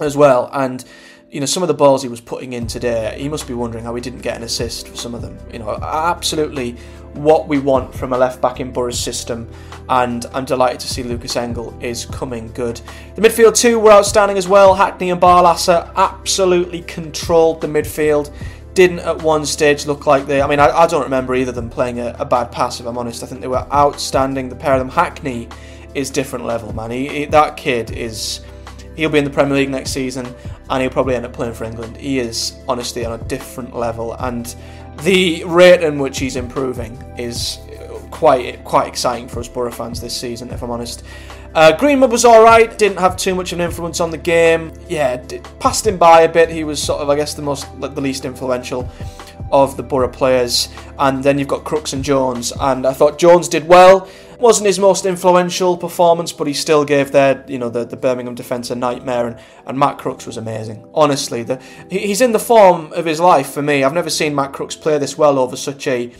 as 0.00 0.16
well. 0.16 0.50
And 0.52 0.84
you 1.32 1.40
know, 1.40 1.46
some 1.46 1.62
of 1.62 1.66
the 1.66 1.74
balls 1.74 2.02
he 2.02 2.10
was 2.10 2.20
putting 2.20 2.52
in 2.52 2.66
today, 2.66 3.16
he 3.18 3.26
must 3.26 3.48
be 3.48 3.54
wondering 3.54 3.84
how 3.84 3.94
he 3.94 4.02
didn't 4.02 4.20
get 4.20 4.36
an 4.36 4.42
assist 4.42 4.88
for 4.88 4.96
some 4.96 5.14
of 5.14 5.22
them. 5.22 5.38
You 5.50 5.60
know, 5.60 5.78
absolutely 5.82 6.72
what 7.14 7.48
we 7.48 7.58
want 7.58 7.94
from 7.94 8.12
a 8.12 8.18
left 8.18 8.42
back 8.42 8.60
in 8.60 8.70
Boro's 8.70 9.00
system. 9.00 9.48
And 9.88 10.26
I'm 10.34 10.44
delighted 10.44 10.80
to 10.80 10.88
see 10.88 11.02
Lucas 11.02 11.34
Engel 11.34 11.76
is 11.80 12.04
coming 12.04 12.52
good. 12.52 12.82
The 13.14 13.22
midfield 13.22 13.56
two 13.56 13.80
were 13.80 13.92
outstanding 13.92 14.36
as 14.36 14.46
well. 14.46 14.74
Hackney 14.74 15.08
and 15.08 15.18
Barlaser 15.18 15.90
absolutely 15.96 16.82
controlled 16.82 17.62
the 17.62 17.66
midfield 17.66 18.30
didn't 18.74 19.00
at 19.00 19.22
one 19.22 19.46
stage 19.46 19.86
look 19.86 20.06
like 20.06 20.26
they. 20.26 20.42
I 20.42 20.46
mean, 20.46 20.60
I, 20.60 20.68
I 20.68 20.86
don't 20.86 21.02
remember 21.02 21.34
either 21.34 21.50
of 21.50 21.54
them 21.54 21.70
playing 21.70 21.98
a, 21.98 22.14
a, 22.18 22.24
bad 22.24 22.50
pass. 22.52 22.80
If 22.80 22.86
I'm 22.86 22.96
honest, 22.96 23.22
I 23.22 23.26
think 23.26 23.40
they 23.40 23.48
were 23.48 23.66
outstanding. 23.72 24.48
The 24.48 24.56
pair 24.56 24.74
of 24.74 24.78
them, 24.78 24.88
Hackney, 24.88 25.48
is 25.94 26.08
different 26.08 26.46
level, 26.46 26.74
man. 26.74 26.90
He, 26.90 27.08
he, 27.08 27.24
that 27.26 27.56
kid 27.56 27.90
is. 27.90 28.40
He'll 28.96 29.10
be 29.10 29.18
in 29.18 29.24
the 29.24 29.30
Premier 29.30 29.54
League 29.54 29.70
next 29.70 29.90
season, 29.90 30.34
and 30.68 30.82
he'll 30.82 30.90
probably 30.90 31.14
end 31.14 31.24
up 31.24 31.32
playing 31.32 31.54
for 31.54 31.64
England. 31.64 31.96
He 31.96 32.18
is 32.18 32.56
honestly 32.68 33.04
on 33.04 33.18
a 33.18 33.24
different 33.24 33.74
level, 33.74 34.14
and 34.14 34.54
the 35.02 35.44
rate 35.44 35.82
in 35.82 35.98
which 35.98 36.18
he's 36.18 36.36
improving 36.36 36.96
is 37.18 37.58
quite 38.10 38.62
quite 38.64 38.86
exciting 38.86 39.26
for 39.26 39.40
us 39.40 39.48
Boro 39.48 39.72
fans 39.72 40.00
this 40.00 40.16
season. 40.16 40.50
If 40.50 40.62
I'm 40.62 40.70
honest. 40.70 41.02
Uh, 41.54 41.76
Greenwood 41.76 42.10
was 42.10 42.24
alright, 42.24 42.78
didn't 42.78 42.98
have 42.98 43.14
too 43.14 43.34
much 43.34 43.52
of 43.52 43.60
an 43.60 43.64
influence 43.66 44.00
on 44.00 44.10
the 44.10 44.16
game. 44.16 44.72
Yeah, 44.88 45.18
d- 45.18 45.40
passed 45.60 45.86
him 45.86 45.98
by 45.98 46.22
a 46.22 46.28
bit. 46.28 46.48
He 46.48 46.64
was 46.64 46.82
sort 46.82 47.02
of, 47.02 47.10
I 47.10 47.16
guess, 47.16 47.34
the 47.34 47.42
most, 47.42 47.66
like, 47.76 47.94
the 47.94 48.00
least 48.00 48.24
influential 48.24 48.90
of 49.50 49.76
the 49.76 49.82
Boro 49.82 50.08
players. 50.08 50.70
And 50.98 51.22
then 51.22 51.38
you've 51.38 51.48
got 51.48 51.62
Crooks 51.64 51.92
and 51.92 52.02
Jones. 52.02 52.54
And 52.58 52.86
I 52.86 52.94
thought 52.94 53.18
Jones 53.18 53.48
did 53.48 53.68
well. 53.68 54.08
Wasn't 54.42 54.66
his 54.66 54.80
most 54.80 55.06
influential 55.06 55.76
performance, 55.76 56.32
but 56.32 56.48
he 56.48 56.52
still 56.52 56.84
gave 56.84 57.12
their, 57.12 57.44
you 57.46 57.58
know, 57.58 57.68
the, 57.68 57.84
the 57.84 57.96
Birmingham 57.96 58.34
defence 58.34 58.72
a 58.72 58.74
nightmare. 58.74 59.28
And, 59.28 59.38
and 59.66 59.78
Matt 59.78 59.98
Crooks 59.98 60.26
was 60.26 60.36
amazing. 60.36 60.84
Honestly, 60.92 61.44
the, 61.44 61.62
he's 61.88 62.20
in 62.20 62.32
the 62.32 62.40
form 62.40 62.92
of 62.92 63.04
his 63.04 63.20
life 63.20 63.52
for 63.52 63.62
me. 63.62 63.84
I've 63.84 63.94
never 63.94 64.10
seen 64.10 64.34
Matt 64.34 64.52
Crooks 64.52 64.74
play 64.74 64.98
this 64.98 65.16
well 65.16 65.38
over 65.38 65.54
such 65.56 65.86
a 65.86 66.12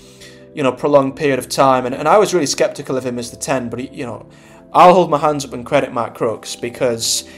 you 0.55 0.63
know, 0.63 0.71
prolonged 0.71 1.17
period 1.17 1.41
of 1.41 1.49
time. 1.49 1.85
And, 1.85 1.97
and 1.97 2.07
I 2.07 2.19
was 2.19 2.33
really 2.33 2.47
sceptical 2.47 2.97
of 2.97 3.05
him 3.05 3.19
as 3.19 3.33
the 3.33 3.37
10, 3.37 3.69
but, 3.69 3.81
he, 3.81 3.89
you 3.89 4.07
know, 4.07 4.25
I'll 4.73 4.95
hold 4.95 5.11
my 5.11 5.19
hands 5.19 5.45
up 5.45 5.53
and 5.53 5.67
credit 5.67 5.93
Matt 5.93 6.15
Crooks 6.15 6.55
because 6.55 7.29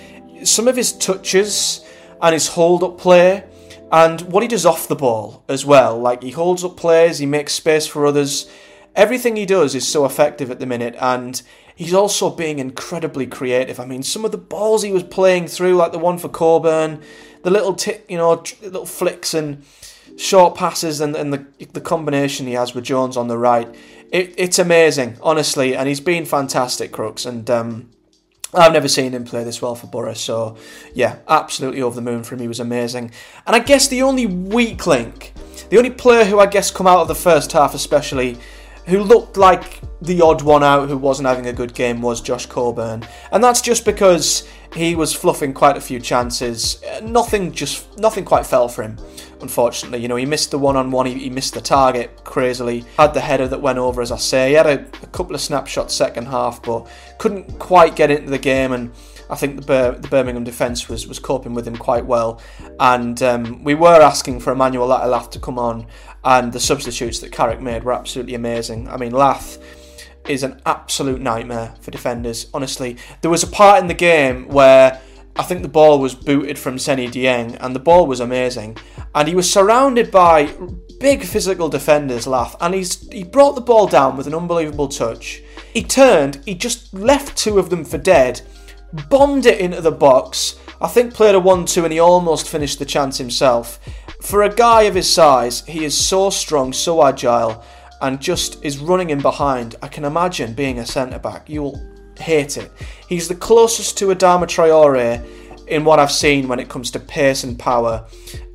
some 0.43 0.69
of 0.69 0.77
his 0.77 0.93
touches 0.93 1.83
and 2.21 2.35
his 2.35 2.49
hold 2.49 2.83
up 2.83 2.99
play 2.99 3.45
and 3.91 4.21
what 4.23 4.43
he 4.43 4.49
does 4.49 4.67
off 4.67 4.87
the 4.89 4.97
ball 4.97 5.45
as 5.49 5.65
well. 5.65 5.99
Like 5.99 6.23
he 6.23 6.31
holds 6.31 6.63
up 6.63 6.77
players, 6.77 7.19
he 7.19 7.27
makes 7.27 7.55
space 7.55 7.87
for 7.87 8.07
others. 8.07 8.51
Everything 8.97 9.37
he 9.37 9.47
does 9.47 9.75
is 9.75 9.87
so 9.87 10.05
effective 10.05 10.51
at 10.51 10.61
the 10.61 10.67
minute, 10.67 10.95
and 11.01 11.43
he's 11.75 11.95
also 11.95 12.31
being 12.31 12.59
incredibly 12.59 13.27
creative. 13.27 13.81
I 13.81 13.87
mean, 13.87 14.03
some 14.03 14.25
of 14.25 14.33
the 14.33 14.39
balls 14.39 14.83
he 14.83 14.93
was 14.93 15.03
playing 15.03 15.49
through, 15.49 15.75
like 15.75 15.93
the 15.93 15.99
one 15.99 16.19
for 16.19 16.29
Coburn, 16.29 17.03
the 17.43 17.51
little 17.51 17.77
you 18.09 18.17
know, 18.17 18.43
little 18.63 18.87
flicks 18.87 19.35
and 19.35 19.65
short 20.17 20.55
passes, 20.55 21.01
and, 21.01 21.17
and 21.17 21.33
the 21.33 21.47
the 21.73 21.81
combination 21.81 22.47
he 22.47 22.53
has 22.53 22.75
with 22.75 22.85
Jones 22.85 23.17
on 23.17 23.29
the 23.29 23.39
right, 23.39 23.75
it, 24.13 24.35
it's 24.37 24.59
amazing, 24.59 25.19
honestly. 25.21 25.77
And 25.77 25.89
he's 25.89 26.01
been 26.01 26.25
fantastic, 26.25 26.93
Crooks, 26.93 27.27
and 27.27 27.51
um, 27.51 27.91
I've 28.55 28.73
never 28.73 28.89
seen 28.89 29.13
him 29.13 29.25
play 29.25 29.43
this 29.43 29.61
well 29.61 29.75
for 29.75 29.89
Boro, 29.89 30.15
so 30.15 30.57
yeah, 30.95 31.19
absolutely 31.29 31.83
over 31.83 31.97
the 31.97 32.03
moon 32.03 32.23
for 32.23 32.35
him. 32.35 32.41
He 32.41 32.49
was 32.49 32.61
amazing. 32.61 33.11
And 33.47 33.57
I 33.57 33.59
guess 33.59 33.89
the 33.89 34.03
only 34.03 34.27
weak 34.27 34.87
link, 34.87 35.33
the 35.71 35.79
only 35.79 35.91
player 35.91 36.25
who 36.25 36.39
I 36.39 36.47
guess 36.47 36.71
come 36.71 36.87
out 36.87 37.01
of 37.01 37.09
the 37.09 37.15
first 37.15 37.53
half, 37.53 37.75
especially, 37.75 38.39
who 38.87 39.01
looked 39.03 39.37
like 39.37 39.81
the 40.03 40.21
odd 40.21 40.43
one 40.43 40.63
out 40.63 40.89
who 40.89 40.99
wasn't 40.99 41.27
having 41.27 41.47
a 41.47 41.53
good 41.53 41.75
game 41.75 42.03
was 42.03 42.21
Josh 42.21 42.47
Coburn. 42.47 43.05
And 43.33 43.43
that's 43.43 43.61
just 43.61 43.85
because 43.85 44.47
he 44.75 44.95
was 44.95 45.15
fluffing 45.15 45.55
quite 45.55 45.77
a 45.77 45.81
few 45.81 45.99
chances. 46.01 46.83
Uh, 46.85 47.01
nothing 47.01 47.53
just 47.53 47.99
nothing 47.99 48.25
quite 48.25 48.45
fell 48.45 48.69
for 48.69 48.83
him, 48.83 48.99
unfortunately. 49.41 50.01
You 50.01 50.09
know, 50.09 50.17
he 50.17 50.27
missed 50.27 50.51
the 50.51 50.59
one 50.59 50.77
on 50.77 50.91
one, 50.91 51.07
he 51.07 51.31
missed 51.31 51.55
the 51.55 51.61
target 51.61 52.25
crazily, 52.25 52.85
had 52.99 53.15
the 53.15 53.21
header 53.21 53.49
that 53.49 53.61
went 53.61 53.79
over, 53.79 54.03
as 54.03 54.13
I 54.13 54.19
say. 54.19 54.49
He 54.51 54.55
had 54.55 54.67
a, 54.67 54.81
a 55.03 55.07
couple 55.09 55.35
of 55.35 55.41
snapshots 55.41 55.95
second 55.95 56.27
half, 56.27 56.63
but 56.63 56.87
couldn't 57.19 57.59
quite 57.59 57.97
get 57.97 58.11
into 58.11 58.31
the 58.31 58.39
game 58.39 58.73
and 58.73 58.93
I 59.31 59.37
think 59.37 59.67
the, 59.67 59.99
the 60.01 60.09
Birmingham 60.09 60.45
defence 60.45 60.89
was, 60.89 61.07
was 61.07 61.19
coping 61.19 61.55
with 61.55 61.67
him 61.67 61.77
quite 61.77 62.07
well. 62.07 62.41
And 62.79 63.23
um, 63.23 63.65
we 63.65 63.75
were 63.75 64.01
asking 64.01 64.41
for 64.41 64.53
Emmanuel 64.53 64.87
Lath 64.87 65.31
to 65.31 65.39
come 65.39 65.59
on, 65.59 65.87
and 66.25 66.53
the 66.53 66.61
substitutes 66.61 67.21
that 67.21 67.33
Carrick 67.33 67.61
made 67.61 67.85
were 67.85 67.93
absolutely 67.93 68.35
amazing. 68.35 68.89
I 68.89 68.97
mean, 68.97 69.13
Lath 69.13 69.59
is 70.29 70.43
an 70.43 70.61
absolute 70.65 71.21
nightmare 71.21 71.75
for 71.81 71.91
defenders, 71.91 72.47
honestly. 72.55 72.97
There 73.21 73.31
was 73.31 73.43
a 73.43 73.49
part 73.49 73.81
in 73.81 73.89
the 73.89 73.95
game 73.95 74.49
where 74.49 75.01
I 75.37 75.43
think 75.43 75.63
the 75.63 75.69
ball 75.69 75.99
was 75.99 76.15
booted 76.15 76.59
from 76.59 76.79
Seny 76.79 77.09
Dieng, 77.09 77.57
and 77.61 77.75
the 77.75 77.81
ball 77.81 78.07
was 78.07 78.21
amazing. 78.21 78.77
And 79.15 79.29
he 79.29 79.35
was 79.35 79.53
surrounded 79.53 80.11
by 80.11 80.55
big 81.01 81.25
physical 81.25 81.69
defenders, 81.69 82.27
Lath, 82.27 82.57
and 82.61 82.75
he's 82.75 83.09
he 83.11 83.25
brought 83.25 83.55
the 83.55 83.61
ball 83.61 83.87
down 83.87 84.17
with 84.17 84.27
an 84.27 84.35
unbelievable 84.35 84.89
touch. 84.89 85.43
He 85.73 85.83
turned, 85.83 86.41
he 86.45 86.55
just 86.55 86.95
left 86.95 87.37
two 87.37 87.59
of 87.59 87.69
them 87.69 87.85
for 87.85 87.99
dead, 87.99 88.43
bombed 89.09 89.47
it 89.47 89.61
into 89.61 89.81
the 89.81 89.93
box. 89.93 90.57
I 90.81 90.89
think 90.89 91.15
played 91.15 91.35
a 91.35 91.41
1 91.41 91.67
2 91.67 91.85
and 91.85 91.93
he 91.93 91.99
almost 91.99 92.49
finished 92.49 92.79
the 92.79 92.85
chance 92.85 93.19
himself. 93.19 93.81
For 94.21 94.43
a 94.43 94.55
guy 94.55 94.83
of 94.83 94.95
his 94.95 95.13
size, 95.13 95.65
he 95.67 95.85
is 95.85 95.97
so 95.97 96.31
strong, 96.31 96.73
so 96.73 97.05
agile, 97.07 97.63
and 98.01 98.21
just 98.21 98.65
is 98.65 98.79
running 98.79 99.11
in 99.11 99.21
behind. 99.21 99.77
I 99.83 99.89
can 99.89 100.05
imagine 100.05 100.55
being 100.55 100.79
a 100.79 100.87
centre 100.87 101.19
back. 101.19 101.49
You'll 101.49 101.81
hate 102.19 102.57
it. 102.57 102.71
He's 103.09 103.29
the 103.29 103.35
closest 103.35 103.99
to 103.99 104.07
Adama 104.07 104.45
Traore 104.45 105.25
in 105.67 105.85
what 105.85 105.99
I've 105.99 106.13
seen 106.13 106.49
when 106.49 106.59
it 106.59 106.69
comes 106.69 106.91
to 106.93 107.01
pace 107.01 107.45
and 107.45 107.59
power, 107.59 108.07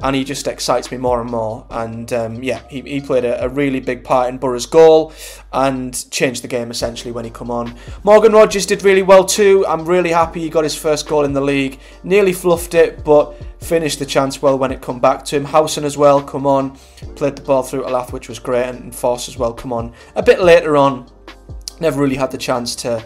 and 0.01 0.15
he 0.15 0.23
just 0.23 0.47
excites 0.47 0.91
me 0.91 0.97
more 0.97 1.21
and 1.21 1.29
more. 1.29 1.65
And 1.69 2.11
um, 2.13 2.43
yeah, 2.43 2.61
he, 2.69 2.81
he 2.81 3.01
played 3.01 3.25
a, 3.25 3.43
a, 3.43 3.49
really 3.49 3.79
big 3.79 4.03
part 4.03 4.29
in 4.29 4.37
Boro's 4.37 4.65
goal 4.65 5.13
and 5.51 6.09
changed 6.11 6.43
the 6.43 6.47
game 6.47 6.71
essentially 6.71 7.11
when 7.11 7.25
he 7.25 7.31
come 7.31 7.51
on. 7.51 7.75
Morgan 8.03 8.33
Rogers 8.33 8.65
did 8.65 8.83
really 8.83 9.01
well 9.01 9.25
too. 9.25 9.65
I'm 9.67 9.85
really 9.85 10.11
happy 10.11 10.39
he 10.39 10.49
got 10.49 10.63
his 10.63 10.75
first 10.75 11.07
goal 11.07 11.25
in 11.25 11.33
the 11.33 11.41
league. 11.41 11.79
Nearly 12.03 12.33
fluffed 12.33 12.73
it, 12.73 13.03
but 13.03 13.35
finished 13.63 13.99
the 13.99 14.05
chance 14.05 14.41
well 14.41 14.57
when 14.57 14.71
it 14.71 14.81
come 14.81 14.99
back 14.99 15.25
to 15.25 15.35
him. 15.35 15.45
Howson 15.45 15.83
as 15.83 15.97
well, 15.97 16.21
come 16.21 16.45
on, 16.45 16.77
played 17.15 17.35
the 17.35 17.41
ball 17.41 17.63
through 17.63 17.83
to 17.83 17.89
Lath, 17.89 18.13
which 18.13 18.29
was 18.29 18.39
great, 18.39 18.67
and 18.67 18.93
Forss 18.93 19.27
as 19.27 19.37
well, 19.37 19.53
come 19.53 19.73
on. 19.73 19.93
A 20.15 20.23
bit 20.23 20.39
later 20.39 20.77
on, 20.77 21.09
never 21.79 22.01
really 22.01 22.15
had 22.15 22.31
the 22.31 22.37
chance 22.37 22.75
to 22.77 23.05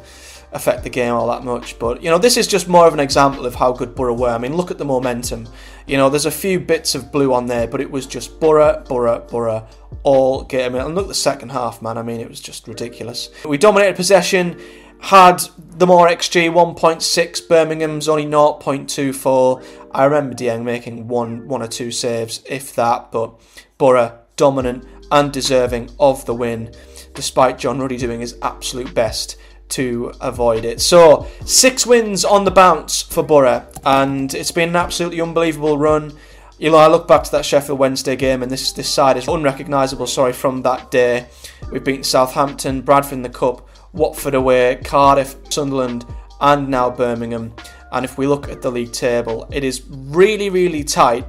affect 0.53 0.83
the 0.83 0.89
game 0.89 1.13
all 1.13 1.27
that 1.27 1.43
much. 1.43 1.77
But 1.79 2.01
you 2.01 2.09
know, 2.09 2.17
this 2.17 2.37
is 2.37 2.47
just 2.47 2.67
more 2.67 2.87
of 2.87 2.93
an 2.93 2.99
example 2.99 3.45
of 3.45 3.55
how 3.55 3.71
good 3.71 3.95
Boro 3.95 4.13
were. 4.13 4.29
I 4.29 4.37
mean, 4.37 4.55
look 4.55 4.71
at 4.71 4.77
the 4.77 4.85
momentum. 4.85 5.47
You 5.87 5.97
know, 5.97 6.09
there's 6.09 6.25
a 6.25 6.31
few 6.31 6.59
bits 6.59 6.95
of 6.95 7.11
blue 7.11 7.33
on 7.33 7.47
there, 7.47 7.67
but 7.67 7.81
it 7.81 7.91
was 7.91 8.07
just 8.07 8.39
Boro, 8.39 8.83
Boro, 8.87 9.19
Boro 9.29 9.67
all 10.03 10.43
game. 10.43 10.75
And 10.75 10.95
look 10.95 11.07
the 11.07 11.13
second 11.13 11.49
half, 11.49 11.81
man. 11.81 11.97
I 11.97 12.03
mean, 12.03 12.21
it 12.21 12.29
was 12.29 12.39
just 12.39 12.67
ridiculous. 12.67 13.29
We 13.45 13.57
dominated 13.57 13.95
possession. 13.95 14.59
Had 14.99 15.43
the 15.57 15.85
more 15.85 16.07
XG 16.07 16.49
1.6, 16.49 17.47
Birmingham's 17.49 18.07
only 18.07 18.25
0.24. 18.25 19.65
I 19.91 20.05
remember 20.05 20.33
Dieng 20.33 20.63
making 20.63 21.09
one, 21.09 21.45
one 21.49 21.61
or 21.61 21.67
two 21.67 21.91
saves, 21.91 22.41
if 22.45 22.73
that, 22.75 23.11
but 23.11 23.37
Boro 23.77 24.17
dominant 24.37 24.85
and 25.11 25.31
deserving 25.31 25.89
of 25.99 26.25
the 26.25 26.33
win, 26.33 26.73
despite 27.13 27.57
John 27.57 27.79
Ruddy 27.79 27.97
doing 27.97 28.21
his 28.21 28.37
absolute 28.41 28.93
best 28.93 29.35
to 29.73 30.11
avoid 30.21 30.65
it. 30.65 30.81
So, 30.81 31.27
six 31.45 31.85
wins 31.85 32.23
on 32.23 32.45
the 32.45 32.51
bounce 32.51 33.01
for 33.01 33.23
Boro, 33.23 33.65
and 33.85 34.33
it's 34.33 34.51
been 34.51 34.69
an 34.69 34.75
absolutely 34.75 35.21
unbelievable 35.21 35.77
run. 35.77 36.13
You 36.59 36.71
know, 36.71 36.77
I 36.77 36.87
look 36.87 37.07
back 37.07 37.23
to 37.23 37.31
that 37.31 37.45
Sheffield 37.45 37.79
Wednesday 37.79 38.15
game, 38.15 38.43
and 38.43 38.51
this 38.51 38.71
this 38.71 38.89
side 38.89 39.17
is 39.17 39.27
unrecognisable. 39.27 40.07
Sorry, 40.07 40.33
from 40.33 40.61
that 40.61 40.91
day, 40.91 41.27
we've 41.71 41.83
beaten 41.83 42.03
Southampton, 42.03 42.81
Bradford 42.81 43.13
in 43.13 43.21
the 43.23 43.29
cup, 43.29 43.67
Watford 43.93 44.35
away, 44.35 44.79
Cardiff, 44.83 45.35
Sunderland, 45.49 46.05
and 46.39 46.69
now 46.69 46.89
Birmingham. 46.89 47.53
And 47.91 48.05
if 48.05 48.17
we 48.17 48.27
look 48.27 48.49
at 48.49 48.61
the 48.61 48.71
league 48.71 48.91
table, 48.91 49.47
it 49.51 49.63
is 49.63 49.83
really, 49.89 50.49
really 50.49 50.83
tight. 50.83 51.25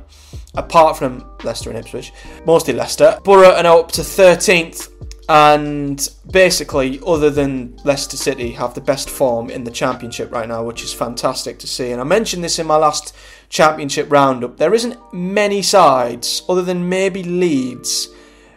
Apart 0.57 0.97
from 0.97 1.25
Leicester 1.43 1.71
and 1.71 1.79
Ipswich, 1.79 2.13
mostly 2.47 2.75
Leicester. 2.75 3.19
Boro 3.25 3.51
are 3.51 3.63
now 3.63 3.81
up 3.81 3.91
to 3.93 4.03
13th 4.03 5.04
and 5.29 6.09
basically, 6.31 7.01
other 7.07 7.31
than 7.31 7.79
Leicester 7.85 8.17
City, 8.17 8.53
have 8.53 8.75
the 8.75 8.81
best 8.81 9.09
form 9.09 9.49
in 9.49 9.65
the 9.65 9.71
Championship 9.71 10.31
right 10.31 10.49
now, 10.49 10.63
which 10.63 10.83
is 10.83 10.93
fantastic 10.93 11.59
to 11.61 11.67
see. 11.67 11.91
And 11.91 12.01
I 12.01 12.05
mentioned 12.05 12.45
this 12.45 12.59
in 12.59 12.67
my 12.67 12.77
last 12.77 13.15
Championship 13.49 14.11
roundup. 14.11 14.59
There 14.59 14.75
isn't 14.75 14.99
many 15.15 15.63
sides, 15.63 16.43
other 16.49 16.63
than 16.63 16.89
maybe 16.89 17.23
Leeds, 17.23 18.09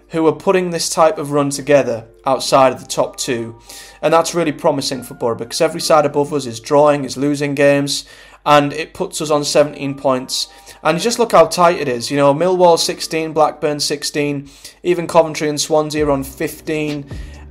who 0.10 0.26
are 0.28 0.34
putting 0.34 0.72
this 0.72 0.90
type 0.90 1.18
of 1.18 1.32
run 1.32 1.50
together 1.50 2.08
outside 2.26 2.74
of 2.74 2.80
the 2.80 2.88
top 2.88 3.18
two. 3.18 3.60
And 4.02 4.14
that's 4.14 4.36
really 4.36 4.52
promising 4.52 5.04
for 5.04 5.14
Boro 5.14 5.36
because 5.36 5.62
every 5.62 5.82
side 5.82 6.06
above 6.06 6.34
us 6.34 6.46
is 6.46 6.60
drawing, 6.60 7.04
is 7.04 7.18
losing 7.18 7.56
games, 7.56 8.06
and 8.48 8.72
it 8.72 8.94
puts 8.94 9.22
us 9.22 9.30
on 9.30 9.44
17 9.44 9.96
points 9.96 10.48
and 10.82 11.00
just 11.00 11.20
look 11.20 11.34
how 11.34 11.46
tight 11.46 11.80
it 11.80 11.90
is. 11.90 12.10
You 12.10 12.18
know, 12.18 12.34
Millwall 12.34 12.80
16, 12.80 13.34
Blackburn 13.34 13.80
16, 13.80 14.50
even 14.84 15.06
Coventry 15.06 15.50
and 15.50 15.60
Swansea 15.60 16.06
are 16.06 16.12
on 16.12 16.24
15. 16.24 17.06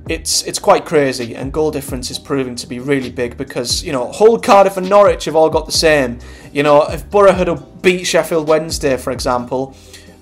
It's 0.09 0.41
it's 0.43 0.57
quite 0.57 0.85
crazy, 0.85 1.35
and 1.35 1.51
goal 1.51 1.69
difference 1.69 2.09
is 2.09 2.17
proving 2.17 2.55
to 2.55 2.67
be 2.67 2.79
really 2.79 3.11
big 3.11 3.35
because 3.35 3.83
you 3.83 3.91
know 3.91 4.09
Hull, 4.13 4.39
Cardiff, 4.39 4.77
and 4.77 4.89
Norwich 4.89 5.25
have 5.25 5.35
all 5.35 5.49
got 5.49 5.65
the 5.65 5.73
same. 5.73 6.19
You 6.53 6.63
know, 6.63 6.83
if 6.83 7.09
Boro 7.09 7.33
had 7.33 7.49
beat 7.81 8.05
Sheffield 8.05 8.47
Wednesday, 8.47 8.95
for 8.95 9.11
example, 9.11 9.75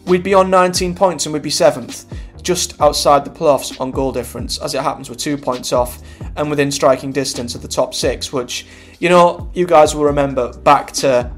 we'd 0.06 0.24
be 0.24 0.34
on 0.34 0.50
19 0.50 0.96
points 0.96 1.28
and 1.28 1.34
we'd 1.34 1.44
be 1.44 1.52
seventh, 1.52 2.06
just 2.46 2.80
outside 2.80 3.26
the 3.26 3.32
playoffs 3.32 3.82
on 3.82 3.92
goal 3.92 4.12
difference. 4.12 4.60
As 4.60 4.76
it 4.76 4.82
happens, 4.82 5.10
we're 5.10 5.16
two 5.16 5.36
points 5.36 5.74
off 5.74 6.02
and 6.38 6.50
within 6.50 6.72
striking 6.72 7.12
distance 7.12 7.56
of 7.56 7.62
the 7.62 7.68
top 7.68 7.94
six, 7.94 8.32
which 8.32 8.68
you 9.00 9.10
know 9.10 9.50
you 9.54 9.66
guys 9.66 9.96
will 9.96 10.06
remember 10.06 10.54
back 10.60 10.92
to 10.94 11.30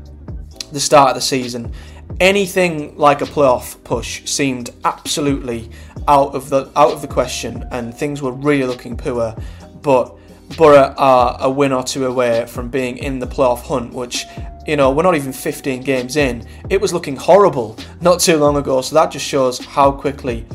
the 0.71 0.79
start 0.79 1.11
of 1.11 1.15
the 1.15 1.21
season, 1.21 1.71
anything 2.19 2.95
like 2.97 3.21
a 3.21 3.25
playoff 3.25 3.81
push 3.85 4.29
seemed 4.29 4.71
absolutely 4.83 5.69
out 6.09 6.35
of 6.35 6.49
the 6.49 6.69
out 6.75 6.91
of 6.91 7.01
the 7.01 7.07
question, 7.07 7.65
and 7.71 7.95
things 7.95 8.21
were 8.21 8.33
really 8.33 8.65
looking 8.65 8.97
poor. 8.97 9.33
But 9.81 10.13
Boro 10.57 10.93
are 10.97 11.37
a 11.39 11.49
win 11.49 11.71
or 11.71 11.83
two 11.83 12.05
away 12.05 12.45
from 12.47 12.69
being 12.69 12.97
in 12.97 13.19
the 13.19 13.27
playoff 13.27 13.61
hunt, 13.61 13.93
which 13.93 14.25
you 14.67 14.75
know 14.75 14.91
we're 14.91 15.03
not 15.03 15.15
even 15.15 15.31
15 15.31 15.83
games 15.83 16.17
in. 16.17 16.45
It 16.69 16.81
was 16.81 16.91
looking 16.91 17.15
horrible 17.15 17.77
not 18.01 18.19
too 18.19 18.35
long 18.37 18.57
ago, 18.57 18.81
so 18.81 18.93
that 18.95 19.11
just 19.11 19.25
shows 19.25 19.59
how 19.59 19.91
quickly 19.91 20.45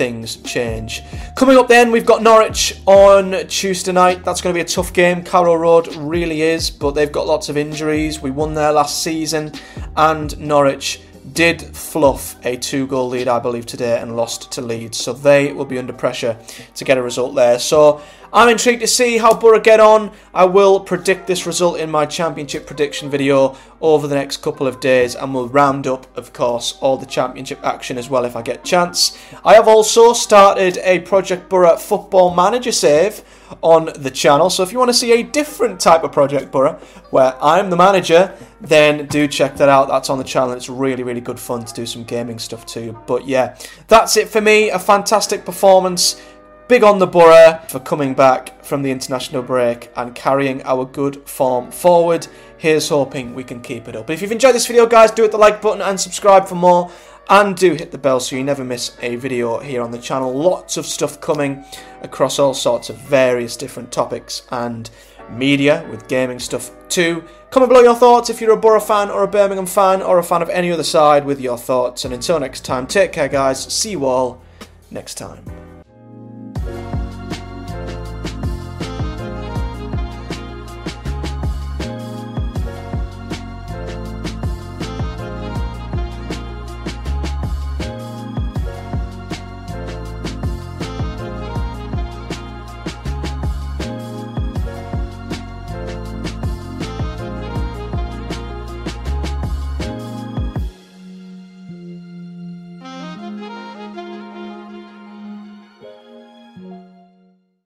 things 0.00 0.36
change. 0.36 1.02
Coming 1.36 1.58
up 1.58 1.68
then, 1.68 1.90
we've 1.92 2.06
got 2.06 2.22
Norwich 2.22 2.80
on 2.86 3.46
Tuesday 3.48 3.92
night. 3.92 4.24
That's 4.24 4.40
going 4.40 4.54
to 4.54 4.56
be 4.56 4.62
a 4.62 4.64
tough 4.64 4.94
game. 4.94 5.22
Carrow 5.22 5.54
Road 5.56 5.94
really 5.96 6.40
is, 6.40 6.70
but 6.70 6.92
they've 6.92 7.12
got 7.12 7.26
lots 7.26 7.50
of 7.50 7.58
injuries. 7.58 8.22
We 8.22 8.30
won 8.30 8.54
there 8.54 8.72
last 8.72 9.02
season, 9.02 9.52
and 9.98 10.40
Norwich 10.40 11.02
did 11.32 11.62
fluff 11.76 12.36
a 12.44 12.56
two 12.56 12.86
goal 12.86 13.08
lead, 13.08 13.28
I 13.28 13.38
believe, 13.38 13.66
today 13.66 13.98
and 14.00 14.16
lost 14.16 14.50
to 14.52 14.60
Leeds. 14.60 14.98
So 14.98 15.12
they 15.12 15.52
will 15.52 15.64
be 15.64 15.78
under 15.78 15.92
pressure 15.92 16.38
to 16.74 16.84
get 16.84 16.98
a 16.98 17.02
result 17.02 17.34
there. 17.34 17.58
So 17.58 18.02
I'm 18.32 18.48
intrigued 18.48 18.80
to 18.80 18.86
see 18.86 19.18
how 19.18 19.34
Boro 19.34 19.60
get 19.60 19.80
on. 19.80 20.12
I 20.32 20.44
will 20.44 20.80
predict 20.80 21.26
this 21.26 21.46
result 21.46 21.78
in 21.78 21.90
my 21.90 22.06
championship 22.06 22.66
prediction 22.66 23.10
video 23.10 23.56
over 23.80 24.06
the 24.06 24.14
next 24.14 24.38
couple 24.38 24.66
of 24.66 24.80
days 24.80 25.14
and 25.14 25.34
we'll 25.34 25.48
round 25.48 25.86
up, 25.86 26.06
of 26.16 26.32
course, 26.32 26.78
all 26.80 26.96
the 26.96 27.06
championship 27.06 27.58
action 27.64 27.98
as 27.98 28.08
well 28.08 28.24
if 28.24 28.36
I 28.36 28.42
get 28.42 28.64
chance. 28.64 29.18
I 29.44 29.54
have 29.54 29.66
also 29.68 30.12
started 30.12 30.78
a 30.78 31.00
Project 31.00 31.48
Boro 31.48 31.76
football 31.76 32.34
manager 32.34 32.72
save 32.72 33.24
on 33.62 33.90
the 33.96 34.10
channel. 34.10 34.50
So 34.50 34.62
if 34.62 34.72
you 34.72 34.78
want 34.78 34.90
to 34.90 34.94
see 34.94 35.12
a 35.12 35.22
different 35.22 35.80
type 35.80 36.04
of 36.04 36.12
Project 36.12 36.50
Boro 36.50 36.74
where 37.10 37.36
I'm 37.42 37.70
the 37.70 37.76
manager, 37.76 38.34
then 38.60 39.06
do 39.06 39.26
check 39.26 39.56
that 39.56 39.68
out. 39.68 39.88
That's 39.88 40.10
on 40.10 40.18
the 40.18 40.24
channel. 40.24 40.52
It's 40.52 40.68
really, 40.68 41.02
really 41.02 41.20
good 41.20 41.38
fun 41.38 41.64
to 41.64 41.74
do 41.74 41.86
some 41.86 42.04
gaming 42.04 42.38
stuff 42.38 42.66
too. 42.66 42.98
But 43.06 43.26
yeah, 43.26 43.56
that's 43.88 44.16
it 44.16 44.28
for 44.28 44.40
me. 44.40 44.70
A 44.70 44.78
fantastic 44.78 45.44
performance. 45.44 46.20
Big 46.68 46.84
on 46.84 47.00
the 47.00 47.06
Boro 47.06 47.60
for 47.68 47.80
coming 47.80 48.14
back 48.14 48.64
from 48.64 48.82
the 48.82 48.92
international 48.92 49.42
break 49.42 49.90
and 49.96 50.14
carrying 50.14 50.62
our 50.62 50.84
good 50.84 51.28
form 51.28 51.72
forward. 51.72 52.28
Here's 52.58 52.88
hoping 52.88 53.34
we 53.34 53.42
can 53.42 53.60
keep 53.60 53.88
it 53.88 53.96
up. 53.96 54.08
If 54.08 54.22
you've 54.22 54.30
enjoyed 54.30 54.54
this 54.54 54.68
video, 54.68 54.86
guys, 54.86 55.10
do 55.10 55.22
hit 55.22 55.32
the 55.32 55.38
like 55.38 55.60
button 55.60 55.82
and 55.82 55.98
subscribe 55.98 56.46
for 56.46 56.54
more. 56.54 56.88
And 57.30 57.56
do 57.56 57.74
hit 57.74 57.92
the 57.92 57.98
bell 57.98 58.18
so 58.18 58.34
you 58.34 58.42
never 58.42 58.64
miss 58.64 58.96
a 59.02 59.14
video 59.14 59.60
here 59.60 59.82
on 59.82 59.92
the 59.92 59.98
channel. 59.98 60.34
Lots 60.34 60.76
of 60.76 60.84
stuff 60.84 61.20
coming 61.20 61.64
across 62.02 62.40
all 62.40 62.54
sorts 62.54 62.90
of 62.90 62.96
various 62.96 63.56
different 63.56 63.92
topics 63.92 64.42
and 64.50 64.90
media 65.30 65.86
with 65.92 66.08
gaming 66.08 66.40
stuff 66.40 66.72
too. 66.88 67.22
Comment 67.50 67.70
below 67.70 67.82
your 67.82 67.94
thoughts 67.94 68.30
if 68.30 68.40
you're 68.40 68.52
a 68.52 68.56
Boro 68.56 68.80
fan 68.80 69.10
or 69.10 69.22
a 69.22 69.28
Birmingham 69.28 69.66
fan 69.66 70.02
or 70.02 70.18
a 70.18 70.24
fan 70.24 70.42
of 70.42 70.50
any 70.50 70.72
other 70.72 70.82
side 70.82 71.24
with 71.24 71.40
your 71.40 71.56
thoughts. 71.56 72.04
And 72.04 72.12
until 72.12 72.40
next 72.40 72.64
time, 72.64 72.88
take 72.88 73.12
care, 73.12 73.28
guys. 73.28 73.62
See 73.72 73.92
you 73.92 74.06
all 74.06 74.42
next 74.90 75.14
time. 75.14 75.59